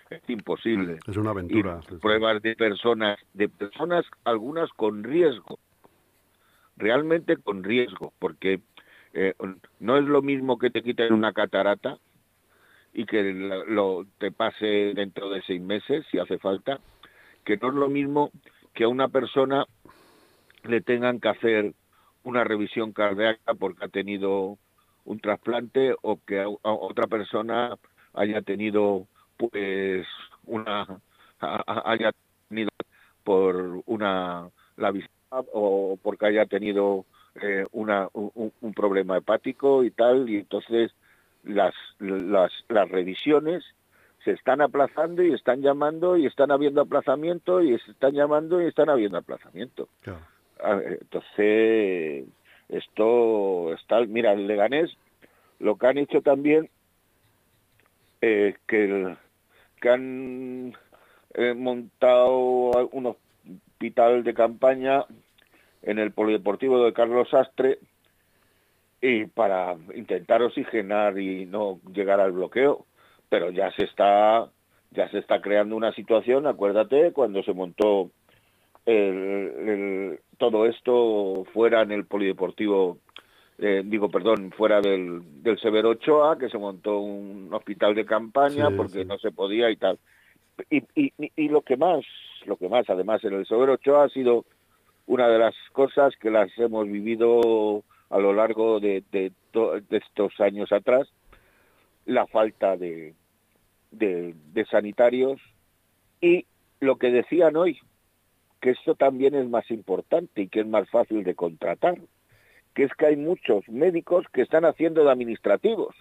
es 0.09 0.21
imposible. 0.27 0.99
Es 1.07 1.17
una 1.17 1.31
aventura. 1.31 1.81
pruebas 2.01 2.41
de 2.41 2.55
personas, 2.55 3.19
de 3.33 3.49
personas 3.49 4.05
algunas 4.23 4.69
con 4.71 5.03
riesgo, 5.03 5.59
realmente 6.77 7.37
con 7.37 7.63
riesgo, 7.63 8.13
porque 8.19 8.61
eh, 9.13 9.33
no 9.79 9.97
es 9.97 10.05
lo 10.05 10.21
mismo 10.21 10.57
que 10.57 10.69
te 10.69 10.81
quiten 10.81 11.13
una 11.13 11.33
catarata 11.33 11.97
y 12.93 13.05
que 13.05 13.33
lo, 13.33 14.05
te 14.17 14.31
pase 14.31 14.93
dentro 14.95 15.29
de 15.29 15.41
seis 15.43 15.61
meses, 15.61 16.05
si 16.09 16.17
hace 16.17 16.39
falta, 16.39 16.79
que 17.45 17.57
no 17.57 17.69
es 17.69 17.75
lo 17.75 17.89
mismo 17.89 18.31
que 18.73 18.85
a 18.85 18.87
una 18.87 19.09
persona 19.09 19.65
le 20.63 20.81
tengan 20.81 21.19
que 21.19 21.29
hacer 21.29 21.73
una 22.23 22.43
revisión 22.43 22.91
cardíaca 22.91 23.53
porque 23.53 23.85
ha 23.85 23.89
tenido 23.89 24.57
un 25.05 25.19
trasplante 25.19 25.95
o 26.01 26.19
que 26.25 26.43
otra 26.61 27.07
persona 27.07 27.75
haya 28.13 28.41
tenido 28.41 29.07
pues 29.39 30.05
una 30.45 30.85
haya 31.39 32.11
tenido 32.49 32.69
por 33.23 33.81
una 33.85 34.49
la 34.75 34.91
visita 34.91 35.13
o 35.53 35.97
porque 36.01 36.25
haya 36.25 36.45
tenido 36.45 37.05
eh, 37.41 37.65
una 37.71 38.09
un, 38.13 38.51
un, 38.59 38.73
problema 38.73 39.17
hepático 39.17 39.83
y 39.83 39.91
tal 39.91 40.29
y 40.29 40.37
entonces 40.37 40.91
las 41.43 41.73
las 41.99 42.51
las 42.67 42.89
revisiones 42.89 43.63
se 44.25 44.31
están 44.31 44.59
aplazando 44.61 45.23
y 45.23 45.33
están 45.33 45.61
llamando 45.61 46.17
y 46.17 46.25
están 46.25 46.51
habiendo 46.51 46.81
aplazamiento 46.81 47.61
y 47.61 47.79
se 47.79 47.91
están 47.91 48.13
llamando 48.13 48.61
y 48.61 48.65
están 48.65 48.89
habiendo 48.89 49.17
aplazamiento. 49.17 49.87
Claro. 50.01 50.19
Entonces, 51.01 52.25
esto 52.67 53.73
está, 53.73 54.01
mira, 54.01 54.33
el 54.33 54.45
Leganés, 54.45 54.91
lo 55.59 55.77
que 55.77 55.87
han 55.87 55.97
hecho 55.97 56.21
también, 56.21 56.69
eh, 58.21 58.55
que, 58.67 59.15
que 59.79 59.89
han 59.89 60.73
eh, 61.33 61.53
montado 61.53 62.89
un 62.91 63.07
hospital 63.07 64.23
de 64.23 64.33
campaña 64.33 65.05
en 65.81 65.99
el 65.99 66.11
Polideportivo 66.11 66.83
de 66.83 66.93
Carlos 66.93 67.33
Astre 67.33 67.79
y 69.01 69.25
para 69.25 69.77
intentar 69.95 70.41
oxigenar 70.41 71.17
y 71.17 71.45
no 71.45 71.79
llegar 71.93 72.19
al 72.19 72.33
bloqueo, 72.33 72.85
pero 73.29 73.49
ya 73.51 73.71
se 73.71 73.85
está 73.85 74.49
ya 74.91 75.09
se 75.09 75.19
está 75.19 75.39
creando 75.39 75.75
una 75.75 75.93
situación, 75.93 76.47
acuérdate, 76.47 77.11
cuando 77.11 77.43
se 77.43 77.53
montó 77.53 78.09
el, 78.85 80.19
todo 80.37 80.65
esto 80.65 81.45
fuera 81.53 81.83
en 81.83 81.91
el 81.91 82.05
polideportivo, 82.05 82.97
eh, 83.61 83.81
digo, 83.85 84.09
perdón, 84.09 84.51
fuera 84.51 84.79
del, 84.79 85.43
del 85.43 85.59
Severo 85.59 85.89
Ochoa, 85.89 86.37
que 86.37 86.49
se 86.49 86.57
montó 86.57 86.99
un 86.99 87.53
hospital 87.53 87.93
de 87.93 88.05
campaña 88.05 88.69
porque 88.71 89.03
no 89.03 89.17
se 89.19 89.31
podía 89.31 89.69
y 89.69 89.75
tal. 89.75 89.99
Y, 90.69 90.83
y, 90.95 91.13
y, 91.17 91.49
lo 91.49 91.61
que 91.61 91.75
más, 91.75 92.05
lo 92.45 92.55
que 92.55 92.69
más, 92.69 92.89
además, 92.89 93.23
en 93.23 93.33
el 93.33 93.45
Severo 93.45 93.73
Ochoa 93.73 94.05
ha 94.05 94.09
sido 94.09 94.45
una 95.07 95.27
de 95.27 95.39
las 95.39 95.55
cosas 95.73 96.13
que 96.21 96.29
las 96.29 96.49
hemos 96.57 96.87
vivido 96.87 97.83
a 98.09 98.19
lo 98.19 98.33
largo 98.33 98.79
de, 98.79 99.03
de, 99.11 99.31
de 99.53 99.97
estos 99.97 100.39
años 100.39 100.71
atrás, 100.71 101.09
la 102.05 102.27
falta 102.27 102.77
de, 102.77 103.13
de, 103.91 104.35
de 104.53 104.65
sanitarios 104.65 105.39
y 106.21 106.45
lo 106.79 106.97
que 106.97 107.11
decían 107.11 107.55
hoy, 107.57 107.77
que 108.61 108.71
esto 108.71 108.95
también 108.95 109.35
es 109.35 109.49
más 109.49 109.69
importante 109.69 110.43
y 110.43 110.47
que 110.47 110.61
es 110.61 110.67
más 110.67 110.89
fácil 110.89 111.23
de 111.23 111.35
contratar, 111.35 111.97
que 112.73 112.83
es 112.83 112.93
que 112.93 113.07
hay 113.07 113.15
muchos 113.15 113.67
médicos 113.69 114.25
que 114.33 114.41
están 114.41 114.65
haciendo 114.65 115.03
de 115.03 115.11
administrativos. 115.11 115.95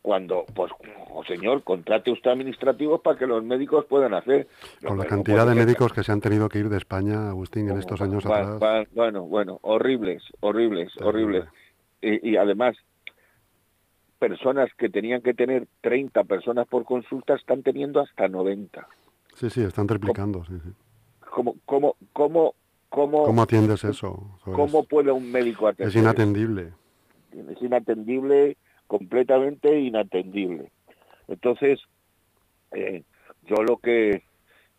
cuando, 0.00 0.46
pues, 0.54 0.72
oh, 1.10 1.22
señor, 1.24 1.62
contrate 1.64 2.10
usted 2.10 2.30
administrativos 2.30 3.02
para 3.02 3.18
que 3.18 3.26
los 3.26 3.44
médicos 3.44 3.84
puedan 3.86 4.14
hacer. 4.14 4.48
Con 4.82 4.96
la 4.96 5.04
cantidad 5.04 5.46
de 5.46 5.54
médicos 5.54 5.92
que 5.92 6.02
se 6.02 6.12
han 6.12 6.22
tenido 6.22 6.48
que 6.48 6.60
ir 6.60 6.70
de 6.70 6.78
España, 6.78 7.28
Agustín, 7.28 7.68
en 7.68 7.78
estos 7.78 8.00
años 8.00 8.24
atrás. 8.24 8.88
bueno, 8.94 9.24
bueno, 9.24 9.58
horribles, 9.62 10.22
horribles, 10.40 10.90
horribles. 11.02 11.44
Y, 12.00 12.30
y, 12.30 12.36
además, 12.36 12.76
personas 14.18 14.70
que 14.78 14.88
tenían 14.88 15.20
que 15.20 15.34
tener 15.34 15.66
30 15.82 16.24
personas 16.24 16.66
por 16.68 16.84
consulta 16.84 17.34
están 17.34 17.62
teniendo 17.62 18.00
hasta 18.00 18.28
90. 18.28 18.86
Sí, 19.34 19.50
sí, 19.50 19.62
están 19.62 19.86
triplicando. 19.86 20.44
Sí, 20.44 20.58
sí. 20.64 20.70
¿Cómo, 21.30 21.54
cómo, 21.64 21.96
cómo, 22.12 22.54
cómo, 22.88 23.24
¿Cómo 23.24 23.42
atiendes 23.42 23.84
eso? 23.84 24.38
¿Cómo 24.44 24.84
puede 24.84 25.12
un 25.12 25.30
médico 25.30 25.68
atender? 25.68 25.88
Es 25.88 25.96
inatendible. 25.96 26.72
Es 27.32 27.62
inatendible, 27.62 28.56
completamente 28.86 29.80
inatendible. 29.80 30.70
Entonces, 31.28 31.80
eh, 32.72 33.02
yo 33.46 33.62
lo 33.62 33.76
que, 33.78 34.22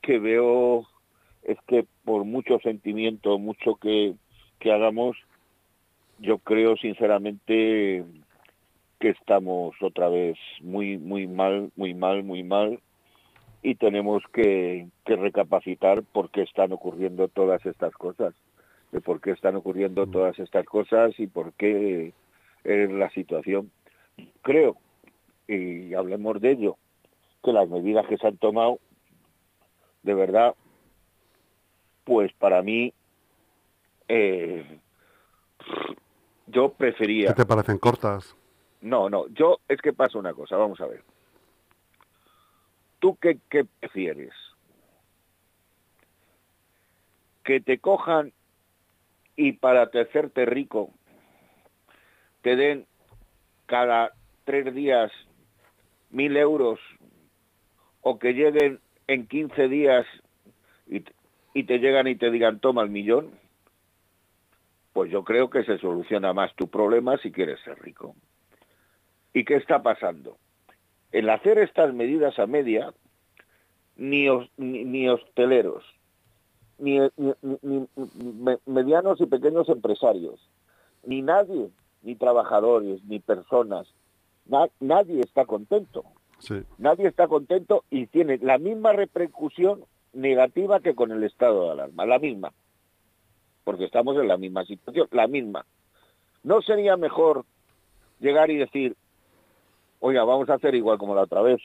que 0.01 0.19
veo 0.19 0.87
es 1.43 1.57
que 1.67 1.85
por 2.03 2.25
mucho 2.25 2.59
sentimiento, 2.59 3.37
mucho 3.39 3.75
que, 3.75 4.15
que 4.59 4.71
hagamos, 4.71 5.17
yo 6.19 6.39
creo 6.39 6.75
sinceramente 6.77 8.03
que 8.99 9.09
estamos 9.09 9.75
otra 9.81 10.09
vez 10.09 10.37
muy, 10.61 10.97
muy 10.97 11.27
mal, 11.27 11.71
muy 11.75 11.93
mal, 11.93 12.23
muy 12.23 12.43
mal 12.43 12.79
y 13.61 13.75
tenemos 13.75 14.23
que, 14.31 14.87
recapacitar 15.05 16.03
por 16.03 16.29
qué 16.29 16.43
están 16.43 16.71
ocurriendo 16.71 17.27
todas 17.27 17.65
estas 17.65 17.93
cosas, 17.93 18.33
de 18.91 19.01
por 19.01 19.21
qué 19.21 19.31
están 19.31 19.55
ocurriendo 19.55 20.05
mm. 20.05 20.11
todas 20.11 20.39
estas 20.39 20.65
cosas 20.65 21.19
y 21.19 21.27
por 21.27 21.53
qué 21.53 22.13
es 22.63 22.91
la 22.91 23.09
situación. 23.11 23.71
Creo, 24.41 24.77
y 25.47 25.93
hablemos 25.93 26.39
de 26.41 26.51
ello, 26.51 26.77
que 27.43 27.51
las 27.51 27.67
medidas 27.69 28.07
que 28.07 28.17
se 28.17 28.27
han 28.27 28.37
tomado, 28.37 28.79
de 30.03 30.13
verdad, 30.13 30.55
pues 32.03 32.31
para 32.33 32.61
mí, 32.61 32.93
eh, 34.07 34.79
yo 36.47 36.69
prefería... 36.69 37.29
¿Qué 37.29 37.43
te 37.43 37.45
parecen 37.45 37.77
cortas? 37.77 38.35
No, 38.81 39.09
no, 39.09 39.27
yo 39.29 39.57
es 39.67 39.81
que 39.81 39.93
pasa 39.93 40.17
una 40.17 40.33
cosa, 40.33 40.55
vamos 40.55 40.79
a 40.81 40.87
ver. 40.87 41.03
¿Tú 42.99 43.17
qué, 43.17 43.39
prefieres? 43.79 44.33
Que 47.43 47.61
te 47.61 47.79
cojan 47.79 48.33
y 49.35 49.53
para 49.53 49.83
hacerte 49.83 50.45
rico 50.45 50.91
te 52.41 52.55
den 52.55 52.85
cada 53.65 54.11
tres 54.43 54.73
días 54.73 55.11
mil 56.09 56.35
euros 56.37 56.79
o 58.01 58.19
que 58.19 58.33
lleguen 58.33 58.79
en 59.07 59.27
15 59.27 59.67
días 59.67 60.05
y, 60.87 61.03
y, 61.53 61.63
te 61.63 61.79
llegan 61.79 62.07
y 62.07 62.15
te 62.15 62.31
digan 62.31 62.59
toma 62.59 62.83
el 62.83 62.89
millón, 62.89 63.31
pues 64.93 65.11
yo 65.11 65.23
creo 65.23 65.49
que 65.49 65.63
se 65.63 65.77
soluciona 65.77 66.33
más 66.33 66.53
tu 66.55 66.67
problema 66.67 67.17
si 67.17 67.31
quieres 67.31 67.59
ser 67.61 67.79
rico. 67.81 68.15
¿Y 69.33 69.45
qué 69.45 69.55
está 69.55 69.81
pasando? 69.81 70.37
El 71.11 71.29
hacer 71.29 71.57
estas 71.57 71.93
medidas 71.93 72.37
a 72.39 72.45
media, 72.45 72.93
ni, 73.95 74.27
ni, 74.57 75.09
hosteleros, 75.09 75.83
ni, 76.77 76.99
medianos 78.65 79.19
y 79.19 79.25
pequeños 79.25 79.67
empresarios, 79.69 80.39
ni 81.03 81.21
nadie, 81.21 81.69
ni 82.03 82.15
trabajadores, 82.15 83.03
ni 83.05 83.19
personas, 83.19 83.87
nadie 84.79 85.21
está 85.21 85.45
contento. 85.45 86.05
Nadie 86.77 87.07
está 87.07 87.27
contento 87.27 87.83
y 87.89 88.07
tiene 88.07 88.37
la 88.37 88.57
misma 88.57 88.93
repercusión 88.93 89.83
negativa 90.13 90.79
que 90.79 90.95
con 90.95 91.11
el 91.11 91.23
estado 91.23 91.65
de 91.65 91.71
alarma, 91.71 92.05
la 92.05 92.19
misma, 92.19 92.53
porque 93.63 93.85
estamos 93.85 94.15
en 94.17 94.27
la 94.27 94.37
misma 94.37 94.65
situación, 94.65 95.07
la 95.11 95.27
misma. 95.27 95.65
¿No 96.43 96.61
sería 96.61 96.95
mejor 96.97 97.45
llegar 98.19 98.49
y 98.49 98.57
decir, 98.57 98.95
oiga, 99.99 100.23
vamos 100.23 100.49
a 100.49 100.55
hacer 100.55 100.75
igual 100.75 100.97
como 100.97 101.15
la 101.15 101.23
otra 101.23 101.41
vez. 101.41 101.61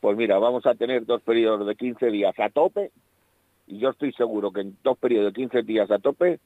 Pues 0.00 0.16
mira, 0.16 0.38
vamos 0.38 0.66
a 0.66 0.74
tener 0.74 1.06
dos 1.06 1.22
periodos 1.22 1.66
de 1.66 1.76
15 1.76 2.10
días 2.10 2.34
a 2.38 2.50
tope 2.50 2.90
y 3.66 3.78
yo 3.78 3.90
estoy 3.90 4.12
seguro 4.12 4.52
que 4.52 4.60
en 4.60 4.76
dos 4.82 4.98
periodos 4.98 5.32
de 5.32 5.40
15 5.40 5.62
días 5.62 5.90
a 5.90 5.98
tope 5.98 6.40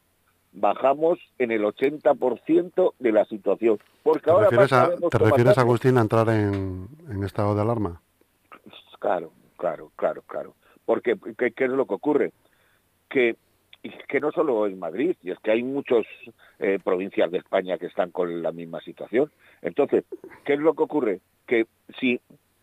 bajamos 0.53 1.19
en 1.39 1.51
el 1.51 1.63
80% 1.65 2.93
de 2.99 3.13
la 3.13 3.25
situación. 3.25 3.79
Porque 4.03 4.25
¿Te 4.25 4.31
ahora 4.31 4.49
refieres, 4.49 4.73
a, 4.73 4.91
¿te 5.11 5.19
refieres 5.19 5.59
Agustín, 5.59 5.99
a 5.99 6.03
entrar 6.03 6.29
en, 6.29 6.89
estado 7.25 7.55
de 7.55 7.63
alarma? 7.63 8.01
Claro, 8.99 9.33
claro, 9.57 9.91
claro, 9.97 10.23
claro. 10.27 10.55
Porque, 10.85 11.17
¿qué, 11.37 11.53
¿qué, 11.53 11.65
es 11.65 11.71
lo 11.71 11.87
que 11.87 11.95
ocurre? 11.95 12.33
Que 13.09 13.37
que 14.09 14.21
no 14.21 14.33
solo 14.33 14.67
en 14.67 14.79
Madrid, 14.79 15.17
y 15.23 15.31
es 15.31 15.39
que 15.41 15.51
hay 15.51 15.63
muchas 15.63 16.05
eh, 16.59 16.79
provincias 16.83 17.31
de 17.31 17.39
España 17.39 17.79
que 17.79 17.87
están 17.87 18.11
con 18.11 18.43
la 18.43 18.53
misma 18.53 18.81
situación. 18.81 19.31
Entonces, 19.63 20.05
¿qué 20.45 20.55
es 20.55 20.61
lo 20.61 20.75
que 20.75 20.83
ocurre? 20.83 21.21
Que 21.47 21.67
si 21.99 22.21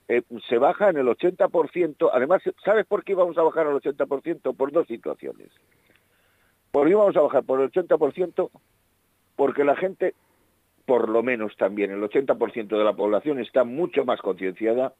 eh, 0.07 0.21
se 0.49 0.57
baja 0.57 0.89
en 0.89 0.97
el 0.97 1.07
80%, 1.07 2.09
además, 2.11 2.41
¿sabes 2.63 2.85
por 2.85 3.03
qué 3.03 3.13
íbamos 3.13 3.37
a 3.37 3.43
bajar 3.43 3.67
al 3.67 3.81
80%? 3.81 4.55
Por 4.55 4.71
dos 4.71 4.87
situaciones. 4.87 5.49
Por 6.71 6.89
íbamos 6.89 7.15
a 7.15 7.21
bajar 7.21 7.43
por 7.43 7.61
el 7.61 7.71
80% 7.71 8.49
porque 9.35 9.63
la 9.63 9.75
gente, 9.75 10.13
por 10.85 11.09
lo 11.09 11.23
menos 11.23 11.55
también 11.57 11.91
el 11.91 12.01
80% 12.01 12.67
de 12.67 12.83
la 12.83 12.93
población 12.93 13.39
está 13.39 13.63
mucho 13.63 14.05
más 14.05 14.21
concienciada 14.21 14.93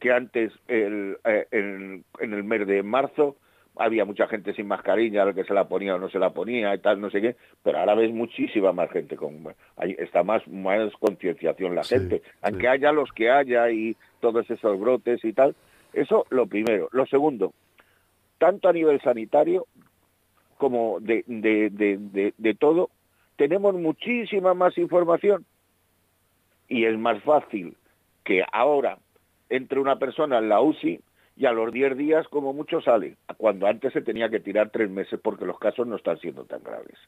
que 0.00 0.12
antes 0.12 0.52
eh, 0.68 1.16
en 1.50 2.04
el 2.20 2.44
mes 2.44 2.66
de 2.66 2.82
marzo, 2.82 3.36
había 3.78 4.04
mucha 4.04 4.26
gente 4.26 4.52
sin 4.54 4.66
mascarilla, 4.66 5.22
al 5.22 5.34
que 5.34 5.44
se 5.44 5.54
la 5.54 5.68
ponía 5.68 5.94
o 5.94 5.98
no 5.98 6.08
se 6.08 6.18
la 6.18 6.30
ponía 6.30 6.74
y 6.74 6.78
tal, 6.78 7.00
no 7.00 7.10
sé 7.10 7.20
qué, 7.20 7.36
pero 7.62 7.78
ahora 7.78 7.94
ves 7.94 8.12
muchísima 8.12 8.72
más 8.72 8.90
gente 8.90 9.16
con 9.16 9.54
hay, 9.76 9.94
está 9.98 10.22
más 10.22 10.46
más 10.48 10.92
concienciación 11.00 11.74
la 11.74 11.84
gente, 11.84 12.22
aunque 12.42 12.68
haya 12.68 12.92
los 12.92 13.10
que 13.12 13.30
haya 13.30 13.70
y 13.70 13.96
todos 14.20 14.50
esos 14.50 14.78
brotes 14.78 15.24
y 15.24 15.32
tal, 15.32 15.54
eso 15.92 16.26
lo 16.30 16.46
primero. 16.46 16.88
Lo 16.92 17.06
segundo, 17.06 17.52
tanto 18.38 18.68
a 18.68 18.72
nivel 18.72 19.00
sanitario 19.00 19.66
como 20.56 20.98
de, 21.00 21.24
de, 21.26 21.70
de, 21.70 22.34
de 22.36 22.54
todo, 22.54 22.90
tenemos 23.36 23.74
muchísima 23.74 24.54
más 24.54 24.76
información 24.76 25.46
y 26.68 26.84
es 26.84 26.98
más 26.98 27.22
fácil 27.22 27.76
que 28.24 28.44
ahora 28.52 28.98
entre 29.48 29.80
una 29.80 29.98
persona 29.98 30.38
en 30.38 30.48
la 30.48 30.60
UCI 30.60 31.00
y 31.38 31.46
a 31.46 31.52
los 31.52 31.72
10 31.72 31.96
días 31.96 32.26
como 32.28 32.52
mucho 32.52 32.80
sale, 32.80 33.16
cuando 33.36 33.68
antes 33.68 33.92
se 33.92 34.02
tenía 34.02 34.28
que 34.28 34.40
tirar 34.40 34.70
tres 34.70 34.90
meses 34.90 35.20
porque 35.22 35.46
los 35.46 35.58
casos 35.60 35.86
no 35.86 35.94
están 35.94 36.18
siendo 36.18 36.44
tan 36.44 36.64
graves. 36.64 36.98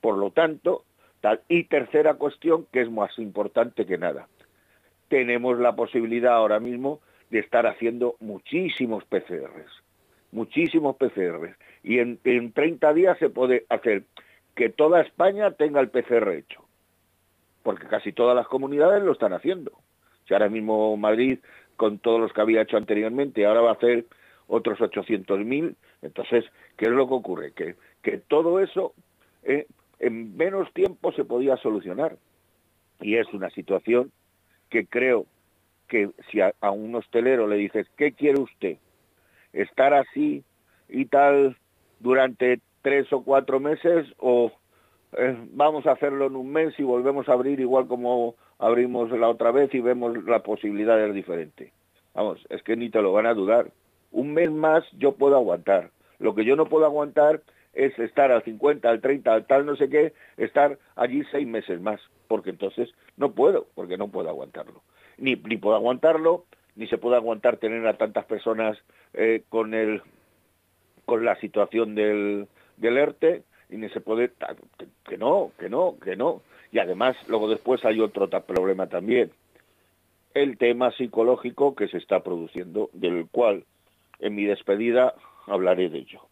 Por 0.00 0.18
lo 0.18 0.30
tanto, 0.30 0.84
tal. 1.20 1.40
y 1.48 1.64
tercera 1.64 2.14
cuestión 2.14 2.66
que 2.72 2.82
es 2.82 2.90
más 2.90 3.18
importante 3.18 3.84
que 3.84 3.98
nada, 3.98 4.28
tenemos 5.08 5.58
la 5.58 5.74
posibilidad 5.74 6.34
ahora 6.34 6.60
mismo 6.60 7.00
de 7.30 7.40
estar 7.40 7.66
haciendo 7.66 8.14
muchísimos 8.20 9.04
PCRs, 9.04 9.82
muchísimos 10.30 10.94
PCRs, 10.94 11.56
y 11.82 11.98
en, 11.98 12.20
en 12.22 12.52
30 12.52 12.94
días 12.94 13.18
se 13.18 13.30
puede 13.30 13.66
hacer 13.68 14.04
que 14.54 14.68
toda 14.68 15.00
España 15.00 15.50
tenga 15.50 15.80
el 15.80 15.90
PCR 15.90 16.28
hecho, 16.30 16.64
porque 17.64 17.88
casi 17.88 18.12
todas 18.12 18.36
las 18.36 18.46
comunidades 18.46 19.02
lo 19.02 19.10
están 19.10 19.32
haciendo. 19.32 19.72
Si 20.28 20.34
ahora 20.34 20.48
mismo 20.48 20.96
Madrid 20.96 21.40
con 21.76 21.98
todos 21.98 22.20
los 22.20 22.32
que 22.32 22.40
había 22.40 22.62
hecho 22.62 22.76
anteriormente, 22.76 23.44
ahora 23.46 23.60
va 23.60 23.70
a 23.70 23.74
hacer 23.74 24.06
otros 24.46 24.78
800.000. 24.78 25.74
Entonces, 26.02 26.44
¿qué 26.76 26.86
es 26.86 26.92
lo 26.92 27.08
que 27.08 27.14
ocurre? 27.14 27.52
Que, 27.52 27.76
que 28.02 28.18
todo 28.18 28.60
eso 28.60 28.94
eh, 29.42 29.66
en 29.98 30.36
menos 30.36 30.72
tiempo 30.72 31.12
se 31.12 31.24
podía 31.24 31.56
solucionar. 31.56 32.16
Y 33.00 33.16
es 33.16 33.32
una 33.32 33.50
situación 33.50 34.12
que 34.68 34.86
creo 34.86 35.26
que 35.88 36.10
si 36.30 36.40
a, 36.40 36.52
un 36.70 36.94
hostelero 36.94 37.46
le 37.46 37.56
dices, 37.56 37.86
¿qué 37.96 38.12
quiere 38.12 38.40
usted? 38.40 38.78
¿Estar 39.52 39.92
así 39.92 40.42
y 40.88 41.04
tal 41.06 41.56
durante 42.00 42.60
tres 42.80 43.12
o 43.12 43.22
cuatro 43.22 43.60
meses 43.60 44.06
o 44.18 44.50
eh, 45.18 45.36
vamos 45.52 45.86
a 45.86 45.92
hacerlo 45.92 46.26
en 46.26 46.36
un 46.36 46.50
mes 46.50 46.74
y 46.78 46.82
volvemos 46.82 47.28
a 47.28 47.34
abrir 47.34 47.60
igual 47.60 47.86
como 47.86 48.34
abrimos 48.58 49.10
la 49.10 49.28
otra 49.28 49.50
vez 49.50 49.74
y 49.74 49.80
vemos 49.80 50.24
la 50.24 50.42
posibilidad 50.42 50.96
de 50.96 51.12
diferente. 51.12 51.72
Vamos, 52.14 52.44
es 52.48 52.62
que 52.62 52.76
ni 52.76 52.90
te 52.90 53.02
lo 53.02 53.12
van 53.12 53.26
a 53.26 53.34
dudar. 53.34 53.70
Un 54.10 54.34
mes 54.34 54.50
más 54.50 54.84
yo 54.92 55.12
puedo 55.12 55.36
aguantar. 55.36 55.90
Lo 56.18 56.34
que 56.34 56.44
yo 56.44 56.56
no 56.56 56.66
puedo 56.66 56.84
aguantar 56.84 57.42
es 57.72 57.98
estar 57.98 58.30
al 58.30 58.42
50, 58.42 58.88
al 58.88 59.00
30, 59.00 59.32
al 59.32 59.46
tal 59.46 59.66
no 59.66 59.76
sé 59.76 59.88
qué, 59.88 60.12
estar 60.36 60.78
allí 60.94 61.22
seis 61.30 61.46
meses 61.46 61.80
más, 61.80 62.00
porque 62.28 62.50
entonces 62.50 62.90
no 63.16 63.32
puedo, 63.32 63.66
porque 63.74 63.96
no 63.96 64.08
puedo 64.08 64.28
aguantarlo. 64.28 64.82
Ni, 65.16 65.36
ni 65.36 65.56
puedo 65.56 65.76
aguantarlo, 65.76 66.44
ni 66.76 66.86
se 66.86 66.98
puede 66.98 67.16
aguantar 67.16 67.56
tener 67.56 67.86
a 67.86 67.96
tantas 67.96 68.26
personas 68.26 68.78
eh, 69.14 69.42
con 69.48 69.74
el 69.74 70.02
con 71.04 71.24
la 71.24 71.34
situación 71.40 71.94
del, 71.94 72.46
del 72.76 72.96
ERTE, 72.96 73.42
y 73.68 73.76
ni 73.76 73.88
se 73.88 74.00
puede 74.00 74.30
que 75.08 75.18
no, 75.18 75.50
que 75.58 75.68
no, 75.68 75.96
que 75.98 76.14
no. 76.14 76.42
Y 76.72 76.78
además, 76.78 77.14
luego 77.28 77.48
después 77.48 77.84
hay 77.84 78.00
otro 78.00 78.28
problema 78.28 78.88
también. 78.88 79.30
el 80.34 80.56
tema 80.56 80.90
psicológico 80.92 81.74
que 81.74 81.88
se 81.88 81.98
está 81.98 82.20
produciendo, 82.20 82.88
del 82.94 83.28
cual 83.30 83.64
en 84.18 84.34
mi 84.34 84.44
despedida 84.44 85.14
hablaré 85.46 85.90
de 85.90 85.98
ello. 85.98 86.22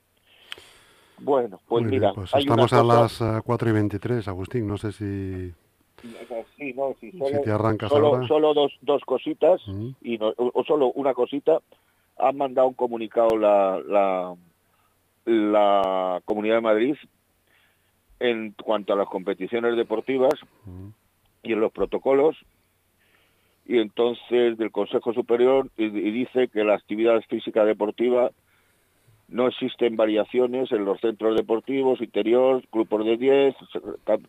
Bueno, 1.18 1.60
pues 1.68 1.84
mira, 1.84 2.14
pues 2.14 2.34
estamos 2.34 2.72
a 2.72 2.82
las 2.82 3.22
4 3.44 3.68
y 3.68 3.72
23, 3.72 4.26
Agustín, 4.28 4.66
no 4.66 4.78
sé 4.78 4.92
si... 4.92 5.52
Sí, 6.56 6.72
no, 6.72 6.94
si, 6.98 7.12
te 7.44 7.50
arrancas 7.50 7.90
solo, 7.90 8.06
ahora. 8.06 8.26
solo 8.26 8.54
dos, 8.54 8.72
dos 8.80 9.02
cositas, 9.04 9.60
y 10.00 10.18
o, 10.18 10.64
solo 10.66 10.92
una 10.92 11.12
cosita. 11.12 11.60
Han 12.16 12.38
mandado 12.38 12.68
un 12.68 12.74
comunicado 12.74 13.36
la, 13.36 13.78
la, 13.86 14.34
la 15.26 16.22
Comunidad 16.24 16.54
de 16.54 16.60
Madrid 16.62 16.96
en 18.20 18.52
cuanto 18.52 18.92
a 18.92 18.96
las 18.96 19.08
competiciones 19.08 19.76
deportivas 19.76 20.34
y 21.42 21.52
en 21.52 21.60
los 21.60 21.72
protocolos 21.72 22.36
y 23.66 23.78
entonces 23.78 24.58
del 24.58 24.70
Consejo 24.70 25.12
Superior 25.12 25.70
y, 25.76 25.88
dice 25.88 26.48
que 26.48 26.64
la 26.64 26.74
actividad 26.74 27.20
física 27.28 27.64
deportiva 27.64 28.30
no 29.28 29.46
existen 29.46 29.96
variaciones 29.96 30.72
en 30.72 30.84
los 30.84 31.00
centros 31.00 31.36
deportivos, 31.36 32.00
interior, 32.00 32.64
grupos 32.72 33.04
de 33.04 33.16
10, 33.16 33.54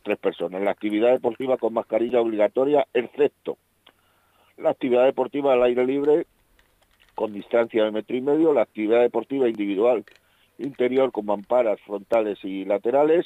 tres 0.03 0.17
personas. 0.19 0.61
La 0.61 0.69
actividad 0.69 1.11
deportiva 1.11 1.57
con 1.57 1.73
mascarilla 1.73 2.21
obligatoria, 2.21 2.85
excepto 2.93 3.57
la 4.57 4.69
actividad 4.69 5.05
deportiva 5.05 5.53
al 5.53 5.63
aire 5.63 5.85
libre 5.87 6.27
con 7.15 7.33
distancia 7.33 7.83
de 7.83 7.91
metro 7.91 8.15
y 8.15 8.21
medio, 8.21 8.53
la 8.53 8.61
actividad 8.61 9.01
deportiva 9.01 9.49
individual 9.49 10.05
interior 10.59 11.11
con 11.11 11.25
mamparas 11.25 11.79
frontales 11.81 12.37
y 12.43 12.65
laterales, 12.65 13.25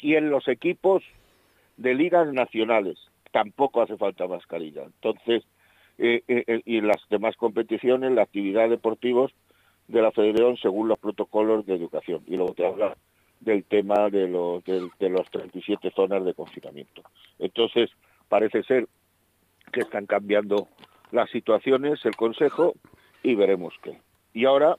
y 0.00 0.14
en 0.14 0.30
los 0.30 0.46
equipos 0.48 1.02
de 1.76 1.94
ligas 1.94 2.32
nacionales 2.32 2.98
tampoco 3.32 3.82
hace 3.82 3.96
falta 3.96 4.26
mascarilla. 4.26 4.84
Entonces, 4.84 5.44
eh, 5.98 6.22
eh, 6.28 6.44
eh, 6.46 6.62
y 6.64 6.80
las 6.80 6.96
demás 7.08 7.36
competiciones, 7.36 8.12
la 8.12 8.22
actividad 8.22 8.68
deportiva 8.68 9.26
de 9.88 10.02
la 10.02 10.12
Federación 10.12 10.56
según 10.56 10.88
los 10.88 10.98
protocolos 10.98 11.66
de 11.66 11.74
educación. 11.74 12.22
Y 12.26 12.36
luego 12.36 12.54
te 12.54 12.66
habla 12.66 12.96
del 13.40 13.64
tema 13.64 14.10
de 14.10 14.28
los, 14.28 14.64
de, 14.64 14.88
de 14.98 15.08
los 15.08 15.30
37 15.30 15.90
zonas 15.94 16.24
de 16.24 16.34
confinamiento. 16.34 17.02
Entonces, 17.38 17.90
parece 18.28 18.62
ser 18.64 18.88
que 19.72 19.80
están 19.80 20.06
cambiando 20.06 20.68
las 21.10 21.30
situaciones, 21.30 22.04
el 22.04 22.16
Consejo, 22.16 22.74
y 23.22 23.34
veremos 23.34 23.74
qué. 23.82 24.00
Y 24.34 24.44
ahora, 24.44 24.76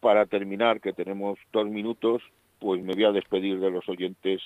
para 0.00 0.26
terminar, 0.26 0.80
que 0.80 0.92
tenemos 0.92 1.38
dos 1.52 1.66
minutos, 1.66 2.22
pues 2.58 2.82
me 2.82 2.94
voy 2.94 3.04
a 3.04 3.12
despedir 3.12 3.60
de 3.60 3.70
los 3.70 3.88
oyentes 3.88 4.42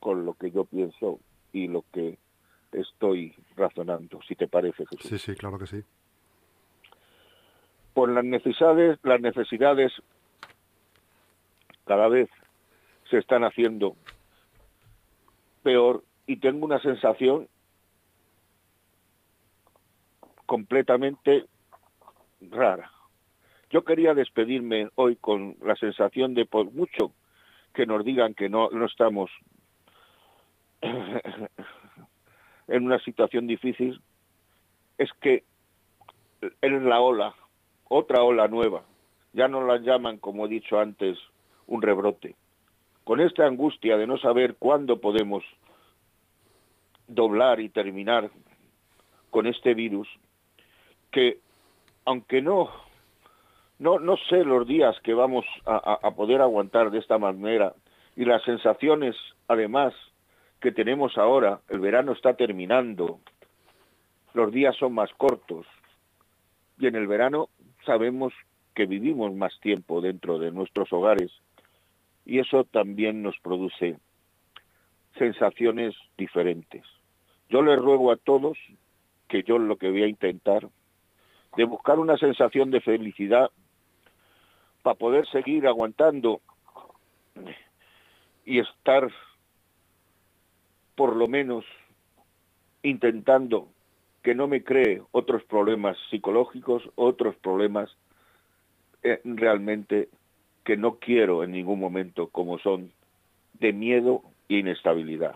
con 0.00 0.24
lo 0.24 0.34
que 0.34 0.50
yo 0.50 0.64
pienso 0.64 1.18
y 1.52 1.68
lo 1.68 1.84
que 1.92 2.18
estoy 2.72 3.34
razonando, 3.56 4.20
si 4.26 4.34
te 4.34 4.46
parece, 4.46 4.86
Jesús. 4.86 5.08
Sí, 5.08 5.18
sí, 5.18 5.34
claro 5.34 5.58
que 5.58 5.66
sí. 5.66 5.82
Por 7.94 8.10
las 8.10 8.24
necesidades, 8.24 8.98
las 9.02 9.20
necesidades 9.20 9.92
cada 11.86 12.08
vez 12.08 12.28
se 13.10 13.18
están 13.18 13.44
haciendo 13.44 13.96
peor 15.62 16.04
y 16.26 16.36
tengo 16.36 16.66
una 16.66 16.80
sensación 16.80 17.48
completamente 20.44 21.46
rara. 22.40 22.90
Yo 23.70 23.84
quería 23.84 24.14
despedirme 24.14 24.90
hoy 24.94 25.16
con 25.16 25.56
la 25.62 25.74
sensación 25.76 26.34
de 26.34 26.46
por 26.46 26.70
mucho 26.72 27.12
que 27.76 27.86
nos 27.86 28.04
digan 28.04 28.32
que 28.32 28.48
no, 28.48 28.70
no 28.70 28.86
estamos 28.86 29.30
en 30.80 31.50
una 32.68 32.98
situación 33.00 33.46
difícil, 33.46 34.00
es 34.96 35.10
que 35.20 35.44
es 36.40 36.82
la 36.82 37.00
ola, 37.00 37.34
otra 37.88 38.22
ola 38.22 38.48
nueva. 38.48 38.82
Ya 39.34 39.46
no 39.46 39.66
la 39.66 39.76
llaman, 39.76 40.16
como 40.16 40.46
he 40.46 40.48
dicho 40.48 40.80
antes, 40.80 41.18
un 41.66 41.82
rebrote. 41.82 42.34
Con 43.04 43.20
esta 43.20 43.46
angustia 43.46 43.98
de 43.98 44.06
no 44.06 44.16
saber 44.16 44.56
cuándo 44.58 44.98
podemos 44.98 45.44
doblar 47.06 47.60
y 47.60 47.68
terminar 47.68 48.30
con 49.28 49.46
este 49.46 49.74
virus, 49.74 50.08
que 51.10 51.40
aunque 52.06 52.40
no, 52.40 52.70
no, 53.78 53.98
no 53.98 54.16
sé 54.28 54.44
los 54.44 54.66
días 54.66 54.96
que 55.02 55.14
vamos 55.14 55.44
a, 55.66 55.98
a 56.02 56.10
poder 56.12 56.40
aguantar 56.40 56.90
de 56.90 56.98
esta 56.98 57.18
manera 57.18 57.74
y 58.16 58.24
las 58.24 58.42
sensaciones, 58.44 59.14
además, 59.48 59.92
que 60.60 60.72
tenemos 60.72 61.18
ahora, 61.18 61.60
el 61.68 61.80
verano 61.80 62.12
está 62.12 62.34
terminando, 62.34 63.20
los 64.32 64.52
días 64.52 64.74
son 64.76 64.94
más 64.94 65.10
cortos 65.14 65.66
y 66.78 66.86
en 66.86 66.96
el 66.96 67.06
verano 67.06 67.48
sabemos 67.84 68.32
que 68.74 68.86
vivimos 68.86 69.34
más 69.34 69.58
tiempo 69.60 70.00
dentro 70.00 70.38
de 70.38 70.50
nuestros 70.50 70.92
hogares 70.92 71.30
y 72.24 72.38
eso 72.38 72.64
también 72.64 73.22
nos 73.22 73.38
produce 73.38 73.98
sensaciones 75.16 75.94
diferentes. 76.18 76.82
Yo 77.48 77.62
les 77.62 77.78
ruego 77.78 78.10
a 78.10 78.16
todos 78.16 78.58
que 79.28 79.42
yo 79.42 79.58
lo 79.58 79.76
que 79.76 79.90
voy 79.90 80.02
a 80.02 80.08
intentar 80.08 80.68
de 81.56 81.64
buscar 81.64 81.98
una 81.98 82.18
sensación 82.18 82.70
de 82.70 82.80
felicidad 82.80 83.50
para 84.86 84.98
poder 84.98 85.26
seguir 85.30 85.66
aguantando 85.66 86.40
y 88.44 88.60
estar 88.60 89.10
por 90.94 91.16
lo 91.16 91.26
menos 91.26 91.64
intentando 92.84 93.66
que 94.22 94.36
no 94.36 94.46
me 94.46 94.62
cree 94.62 95.02
otros 95.10 95.42
problemas 95.42 95.96
psicológicos, 96.08 96.88
otros 96.94 97.34
problemas 97.34 97.90
eh, 99.02 99.20
realmente 99.24 100.08
que 100.62 100.76
no 100.76 101.00
quiero 101.00 101.42
en 101.42 101.50
ningún 101.50 101.80
momento, 101.80 102.28
como 102.28 102.60
son 102.60 102.92
de 103.54 103.72
miedo 103.72 104.22
e 104.48 104.58
inestabilidad. 104.58 105.34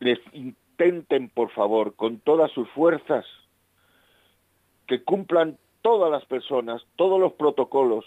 Les 0.00 0.18
intenten, 0.32 1.28
por 1.28 1.52
favor, 1.52 1.94
con 1.94 2.18
todas 2.18 2.50
sus 2.50 2.68
fuerzas, 2.70 3.24
que 4.88 5.04
cumplan 5.04 5.56
todas 5.82 6.10
las 6.10 6.24
personas, 6.26 6.82
todos 6.96 7.20
los 7.20 7.32
protocolos 7.34 8.04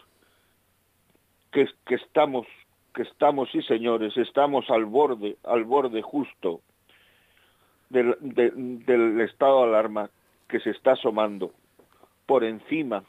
que, 1.52 1.68
que 1.86 1.96
estamos 1.96 2.46
que 2.94 3.02
estamos, 3.04 3.50
sí 3.52 3.62
señores, 3.64 4.16
estamos 4.18 4.70
al 4.70 4.86
borde, 4.86 5.38
al 5.44 5.64
borde 5.64 6.04
justo 6.04 6.62
del, 7.90 8.16
del 8.22 9.20
estado 9.22 9.64
de 9.64 9.70
alarma 9.70 10.10
que 10.48 10.60
se 10.60 10.70
está 10.70 10.92
asomando 10.92 11.52
por 12.28 12.44
encima 12.44 13.04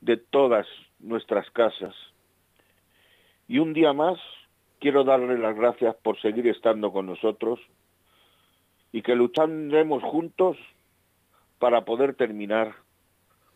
de 0.00 0.16
todas 0.16 0.66
nuestras 0.98 1.48
casas. 1.50 1.94
Y 3.46 3.58
un 3.58 3.72
día 3.72 3.92
más 3.92 4.18
quiero 4.80 5.04
darle 5.04 5.38
las 5.38 5.54
gracias 5.54 5.94
por 5.96 6.20
seguir 6.20 6.48
estando 6.48 6.92
con 6.92 7.06
nosotros 7.06 7.60
y 8.92 9.02
que 9.02 9.14
lucharemos 9.14 10.02
juntos 10.02 10.56
para 11.58 11.84
poder 11.84 12.14
terminar 12.14 12.74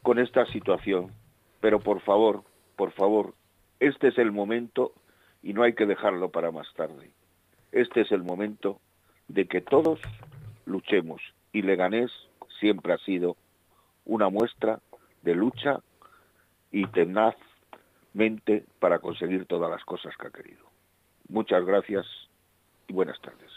con 0.04 0.18
esta 0.18 0.46
situación. 0.52 1.10
Pero 1.60 1.80
por 1.80 2.00
favor, 2.02 2.44
por 2.76 2.92
favor, 2.92 3.34
este 3.80 4.08
es 4.08 4.18
el 4.18 4.30
momento 4.30 4.92
y 5.42 5.54
no 5.54 5.64
hay 5.64 5.72
que 5.74 5.86
dejarlo 5.86 6.30
para 6.30 6.52
más 6.52 6.72
tarde. 6.74 7.10
Este 7.72 8.02
es 8.02 8.12
el 8.12 8.22
momento 8.22 8.80
de 9.28 9.46
que 9.46 9.62
todos 9.62 9.98
luchemos 10.66 11.22
y 11.52 11.62
Leganés 11.62 12.10
siempre 12.60 12.92
ha 12.92 12.98
sido 12.98 13.36
una 14.04 14.28
muestra 14.28 14.78
de 15.22 15.34
lucha 15.34 15.80
y 16.70 16.86
tenazmente 16.88 18.64
para 18.78 18.98
conseguir 18.98 19.46
todas 19.46 19.70
las 19.70 19.84
cosas 19.84 20.14
que 20.18 20.26
ha 20.26 20.30
querido. 20.30 20.66
Muchas 21.28 21.64
gracias 21.64 22.06
y 22.88 22.92
buenas 22.92 23.18
tardes. 23.22 23.50